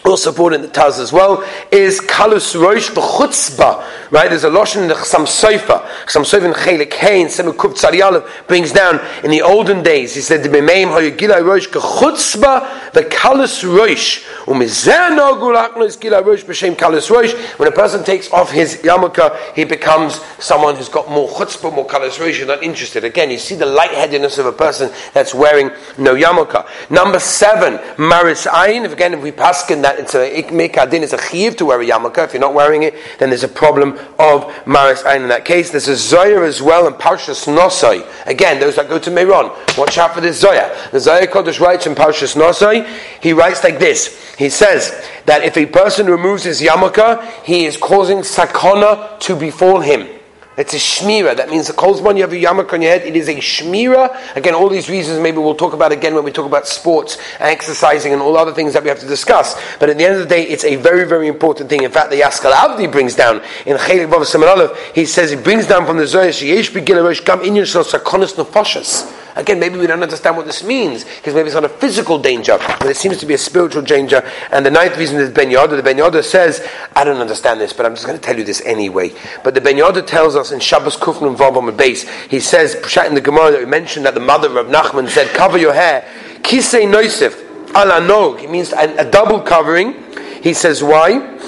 also 0.04 0.32
brought 0.32 0.52
in 0.52 0.62
the 0.62 0.68
Taz 0.68 0.98
as 0.98 1.12
well, 1.12 1.44
is 1.70 2.00
Kalus 2.00 2.60
Rosh 2.60 2.90
B'chutzba, 2.90 4.01
right? 4.12 4.28
There's 4.28 4.44
a 4.44 4.50
Loshen 4.50 4.82
in 4.82 4.88
the 4.88 4.94
Chasam 4.94 5.26
Soifa, 5.26 5.86
Chasam 6.06 6.24
Soifa 6.24 6.44
in 6.44 6.52
Chelik 6.52 6.92
Hein, 6.92 7.26
Semu 7.26 7.52
Kub 7.52 7.72
Tzadiyalev 7.72 8.46
brings 8.46 8.72
down, 8.72 9.00
in 9.24 9.30
the 9.30 9.40
olden 9.42 9.82
days, 9.82 10.14
he 10.14 10.20
said, 10.20 10.44
B'meim 10.44 10.88
Hoyagilai 10.88 11.44
Rosh 11.44 11.68
B'chutzba, 11.68 12.92
the 12.92 13.02
Kalus 13.04 13.64
Rosh, 13.64 14.24
Umizeh 14.46 15.16
Nogu 15.16 15.54
Laknos 15.54 15.98
Gilai 15.98 16.24
Rosh 16.24 16.42
B'Shem 16.44 16.74
Kalus 16.74 17.08
Rosh, 17.08 17.32
when 17.58 17.68
a 17.68 17.72
person 17.72 18.02
takes 18.02 18.30
off 18.32 18.50
his 18.50 18.78
yarmulke, 18.78 19.54
he 19.54 19.64
becomes 19.64 20.20
someone 20.38 20.74
who's 20.74 20.88
got 20.88 21.08
more 21.08 21.28
chutzpah, 21.28 21.72
more 21.72 21.86
Kalus 21.86 22.18
Rosh, 22.18 22.38
you're 22.38 22.48
not 22.48 22.62
interested. 22.62 23.04
Again, 23.04 23.30
you 23.30 23.38
see 23.38 23.54
the 23.54 23.66
lightheadedness 23.66 24.38
of 24.38 24.46
a 24.46 24.52
person 24.52 24.90
that's 25.14 25.32
wearing 25.32 25.70
no 25.96 26.16
yarmulke. 26.16 26.66
Number 26.90 27.20
seven, 27.20 27.78
Maris 27.98 28.46
Ayin, 28.46 28.90
again, 28.92 29.14
if 29.14 29.22
we 29.22 29.30
pass 29.30 29.70
in 29.70 29.82
that 29.82 29.92
that 29.92 30.00
it's 30.02 30.14
a 30.14 30.42
ikmekadin, 30.42 31.02
it's 31.02 31.12
a 31.12 31.20
chiv 31.20 31.56
to 31.56 31.66
wear 31.66 31.80
a 31.80 31.86
yarmulke. 31.86 32.24
If 32.24 32.32
you're 32.32 32.40
not 32.40 32.54
wearing 32.54 32.82
it, 32.82 32.94
then 33.18 33.30
there's 33.30 33.44
a 33.44 33.48
problem 33.48 33.98
of 34.18 34.52
maris 34.66 35.04
ein 35.04 35.22
in 35.22 35.28
that 35.28 35.44
case. 35.44 35.70
There's 35.70 35.88
a 35.88 35.96
zoya 35.96 36.42
as 36.42 36.62
well 36.62 36.86
in 36.86 36.94
Parshas 36.94 37.46
Nosai. 37.46 38.06
Again, 38.26 38.60
those 38.60 38.76
that 38.76 38.88
go 38.88 38.98
to 38.98 39.10
Meron, 39.10 39.50
watch 39.76 39.98
out 39.98 40.14
for 40.14 40.20
this 40.20 40.40
zoya. 40.40 40.74
The 40.92 41.00
zoya 41.00 41.26
Kodesh 41.26 41.60
writes 41.60 41.86
in 41.86 41.94
Parshas 41.94 42.36
Nosai, 42.36 42.86
he 43.20 43.32
writes 43.32 43.64
like 43.64 43.78
this. 43.78 44.34
He 44.36 44.48
says 44.48 45.06
that 45.26 45.44
if 45.44 45.56
a 45.56 45.66
person 45.66 46.06
removes 46.06 46.44
his 46.44 46.60
yarmulke, 46.60 47.22
he 47.44 47.64
is 47.64 47.76
causing 47.76 48.18
sakona 48.18 49.18
to 49.20 49.36
befall 49.36 49.80
him. 49.80 50.08
It's 50.54 50.74
a 50.74 50.76
shmira. 50.76 51.34
That 51.34 51.48
means 51.48 51.68
the 51.68 51.72
kolzman 51.72 52.16
you 52.16 52.22
have 52.22 52.32
a 52.32 52.36
yarmulke 52.36 52.74
on 52.74 52.82
your 52.82 52.90
head. 52.90 53.02
It 53.02 53.16
is 53.16 53.28
a 53.28 53.36
shmira. 53.36 54.36
Again, 54.36 54.54
all 54.54 54.68
these 54.68 54.90
reasons 54.90 55.18
maybe 55.18 55.38
we'll 55.38 55.54
talk 55.54 55.72
about 55.72 55.92
again 55.92 56.14
when 56.14 56.24
we 56.24 56.30
talk 56.30 56.44
about 56.44 56.68
sports 56.68 57.16
and 57.40 57.48
exercising 57.48 58.12
and 58.12 58.20
all 58.20 58.36
other 58.36 58.52
things 58.52 58.74
that 58.74 58.82
we 58.82 58.90
have 58.90 58.98
to 58.98 59.06
discuss. 59.06 59.58
But 59.80 59.88
at 59.88 59.96
the 59.96 60.04
end 60.04 60.14
of 60.16 60.20
the 60.20 60.26
day, 60.26 60.42
it's 60.42 60.64
a 60.64 60.76
very, 60.76 61.06
very 61.06 61.26
important 61.26 61.70
thing. 61.70 61.84
In 61.84 61.90
fact, 61.90 62.10
the 62.10 62.20
Yaskil 62.20 62.52
Avdi 62.52 62.90
brings 62.92 63.16
down 63.16 63.36
in 63.64 63.78
Chelik 63.78 64.10
Bav 64.10 64.94
he 64.94 65.06
says 65.06 65.30
he 65.30 65.36
brings 65.36 65.66
down 65.66 65.86
from 65.86 65.96
the 65.96 66.06
Zohar, 66.06 66.28
Sheyesh 66.28 66.70
Begil 66.70 67.24
Kam 67.24 67.40
Inyan 67.40 67.66
Shal 67.66 67.84
Sakonis 67.84 68.34
Nefashas. 68.34 69.21
Again, 69.34 69.58
maybe 69.58 69.78
we 69.78 69.86
don't 69.86 70.02
understand 70.02 70.36
what 70.36 70.46
this 70.46 70.62
means, 70.62 71.04
because 71.04 71.34
maybe 71.34 71.46
it's 71.46 71.54
not 71.54 71.64
a 71.64 71.68
physical 71.68 72.18
danger, 72.18 72.58
but 72.58 72.86
it 72.86 72.96
seems 72.96 73.18
to 73.18 73.26
be 73.26 73.34
a 73.34 73.38
spiritual 73.38 73.82
danger. 73.82 74.22
And 74.50 74.64
the 74.66 74.70
ninth 74.70 74.96
reason 74.98 75.18
is 75.18 75.30
Ben 75.30 75.48
Yoda. 75.48 75.76
The 75.76 75.82
Ben 75.82 75.96
Yoda 75.96 76.22
says, 76.22 76.66
I 76.94 77.04
don't 77.04 77.20
understand 77.20 77.60
this, 77.60 77.72
but 77.72 77.86
I'm 77.86 77.94
just 77.94 78.06
going 78.06 78.18
to 78.18 78.24
tell 78.24 78.36
you 78.36 78.44
this 78.44 78.60
anyway. 78.66 79.12
But 79.42 79.54
the 79.54 79.60
Ben 79.60 79.76
Yoda 79.76 80.06
tells 80.06 80.36
us 80.36 80.52
in 80.52 80.60
Shabbos 80.60 80.96
Kufnum 80.96 81.36
Vavam 81.36 81.74
base, 81.76 82.08
he 82.28 82.40
says, 82.40 82.74
in 83.06 83.14
the 83.14 83.20
Gemara 83.20 83.52
that 83.52 83.60
we 83.60 83.66
mentioned 83.66 84.06
that 84.06 84.14
the 84.14 84.20
mother 84.20 84.58
of 84.58 84.66
Nachman 84.66 85.08
said, 85.08 85.28
cover 85.34 85.58
your 85.58 85.72
hair. 85.72 86.06
Kisei 86.42 86.90
noisif, 86.90 87.38
ala 87.74 88.06
nog. 88.06 88.42
It 88.42 88.50
means 88.50 88.72
a, 88.72 88.96
a 88.98 89.10
double 89.10 89.40
covering. 89.40 89.94
He 90.42 90.52
says, 90.52 90.82
why? 90.82 91.38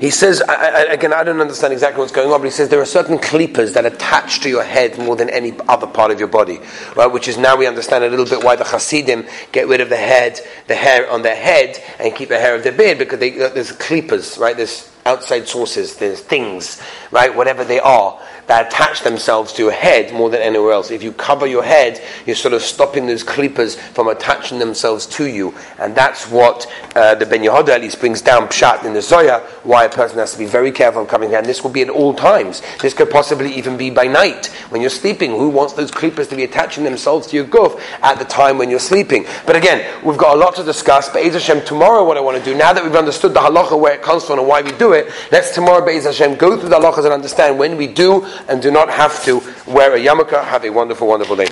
He 0.00 0.10
says, 0.10 0.42
I, 0.42 0.54
I, 0.54 0.80
again, 0.92 1.12
I 1.12 1.24
don't 1.24 1.40
understand 1.40 1.72
exactly 1.72 2.00
what's 2.00 2.12
going 2.12 2.30
on, 2.30 2.40
but 2.40 2.44
he 2.44 2.50
says 2.50 2.68
there 2.68 2.80
are 2.80 2.84
certain 2.86 3.18
clippers 3.18 3.72
that 3.74 3.86
attach 3.86 4.40
to 4.40 4.48
your 4.48 4.62
head 4.62 4.98
more 4.98 5.16
than 5.16 5.30
any 5.30 5.54
other 5.68 5.86
part 5.86 6.10
of 6.10 6.18
your 6.18 6.28
body, 6.28 6.60
right? 6.94 7.06
Which 7.06 7.28
is 7.28 7.38
now 7.38 7.56
we 7.56 7.66
understand 7.66 8.04
a 8.04 8.08
little 8.08 8.26
bit 8.26 8.44
why 8.44 8.56
the 8.56 8.64
Hasidim 8.64 9.26
get 9.52 9.68
rid 9.68 9.80
of 9.80 9.88
the 9.88 9.96
head, 9.96 10.40
the 10.66 10.74
hair 10.74 11.10
on 11.10 11.22
their 11.22 11.36
head, 11.36 11.82
and 11.98 12.14
keep 12.14 12.28
the 12.28 12.38
hair 12.38 12.54
of 12.54 12.62
their 12.62 12.72
beard 12.72 12.98
because 12.98 13.18
they, 13.18 13.42
uh, 13.42 13.48
there's 13.48 13.72
clippers, 13.72 14.38
right? 14.38 14.56
There's 14.56 14.90
outside 15.06 15.48
sources, 15.48 15.96
there's 15.96 16.20
things, 16.20 16.82
right? 17.10 17.34
Whatever 17.34 17.64
they 17.64 17.80
are 17.80 18.20
that 18.46 18.68
attach 18.68 19.02
themselves 19.02 19.52
to 19.54 19.62
your 19.62 19.72
head 19.72 20.12
more 20.12 20.30
than 20.30 20.40
anywhere 20.40 20.72
else. 20.72 20.90
If 20.90 21.02
you 21.02 21.12
cover 21.12 21.46
your 21.46 21.62
head, 21.62 22.02
you're 22.26 22.36
sort 22.36 22.54
of 22.54 22.62
stopping 22.62 23.06
those 23.06 23.22
clippers 23.22 23.76
from 23.76 24.08
attaching 24.08 24.58
themselves 24.58 25.06
to 25.06 25.26
you. 25.26 25.54
And 25.78 25.94
that's 25.94 26.30
what 26.30 26.66
uh, 26.94 27.14
the 27.14 27.26
Ben 27.26 27.42
Yehoda 27.42 27.70
at 27.70 27.80
least 27.80 28.00
brings 28.00 28.22
down 28.22 28.48
Pshat 28.48 28.84
in 28.84 28.94
the 28.94 29.02
Zoya, 29.02 29.40
why 29.62 29.84
a 29.84 29.88
person 29.88 30.18
has 30.18 30.32
to 30.32 30.38
be 30.38 30.46
very 30.46 30.72
careful 30.72 31.04
coming 31.04 31.30
here. 31.30 31.38
And 31.38 31.46
this 31.46 31.62
will 31.62 31.70
be 31.70 31.82
at 31.82 31.90
all 31.90 32.14
times. 32.14 32.62
This 32.80 32.94
could 32.94 33.10
possibly 33.10 33.52
even 33.54 33.76
be 33.76 33.90
by 33.90 34.06
night 34.06 34.46
when 34.70 34.80
you're 34.80 34.90
sleeping. 34.90 35.30
Who 35.30 35.48
wants 35.48 35.74
those 35.74 35.90
clippers 35.90 36.28
to 36.28 36.36
be 36.36 36.44
attaching 36.44 36.84
themselves 36.84 37.26
to 37.28 37.36
your 37.36 37.46
guf 37.46 37.80
at 38.02 38.18
the 38.18 38.24
time 38.24 38.58
when 38.58 38.70
you're 38.70 38.78
sleeping? 38.78 39.26
But 39.46 39.56
again, 39.56 40.04
we've 40.04 40.18
got 40.18 40.36
a 40.36 40.38
lot 40.38 40.54
to 40.56 40.64
discuss. 40.64 41.08
But 41.08 41.24
Hashem, 41.24 41.64
tomorrow 41.64 42.04
what 42.04 42.16
I 42.16 42.20
want 42.20 42.38
to 42.38 42.44
do, 42.44 42.56
now 42.56 42.72
that 42.72 42.82
we've 42.82 42.94
understood 42.94 43.34
the 43.34 43.40
halacha, 43.40 43.78
where 43.78 43.94
it 43.94 44.02
comes 44.02 44.24
from 44.24 44.38
and 44.38 44.48
why 44.48 44.62
we 44.62 44.72
do 44.72 44.92
it, 44.92 45.12
let's 45.32 45.54
tomorrow, 45.54 45.84
Be'ez 45.84 46.04
Hashem, 46.04 46.36
go 46.36 46.58
through 46.58 46.70
the 46.70 46.78
halachas 46.78 47.04
and 47.04 47.12
understand 47.12 47.58
when 47.58 47.76
we 47.76 47.86
do 47.86 48.26
and 48.48 48.62
do 48.62 48.70
not 48.70 48.88
have 48.90 49.22
to 49.24 49.42
wear 49.66 49.94
a 49.94 49.98
yarmulke. 49.98 50.42
Have 50.44 50.64
a 50.64 50.70
wonderful, 50.70 51.06
wonderful 51.06 51.36
day. 51.36 51.44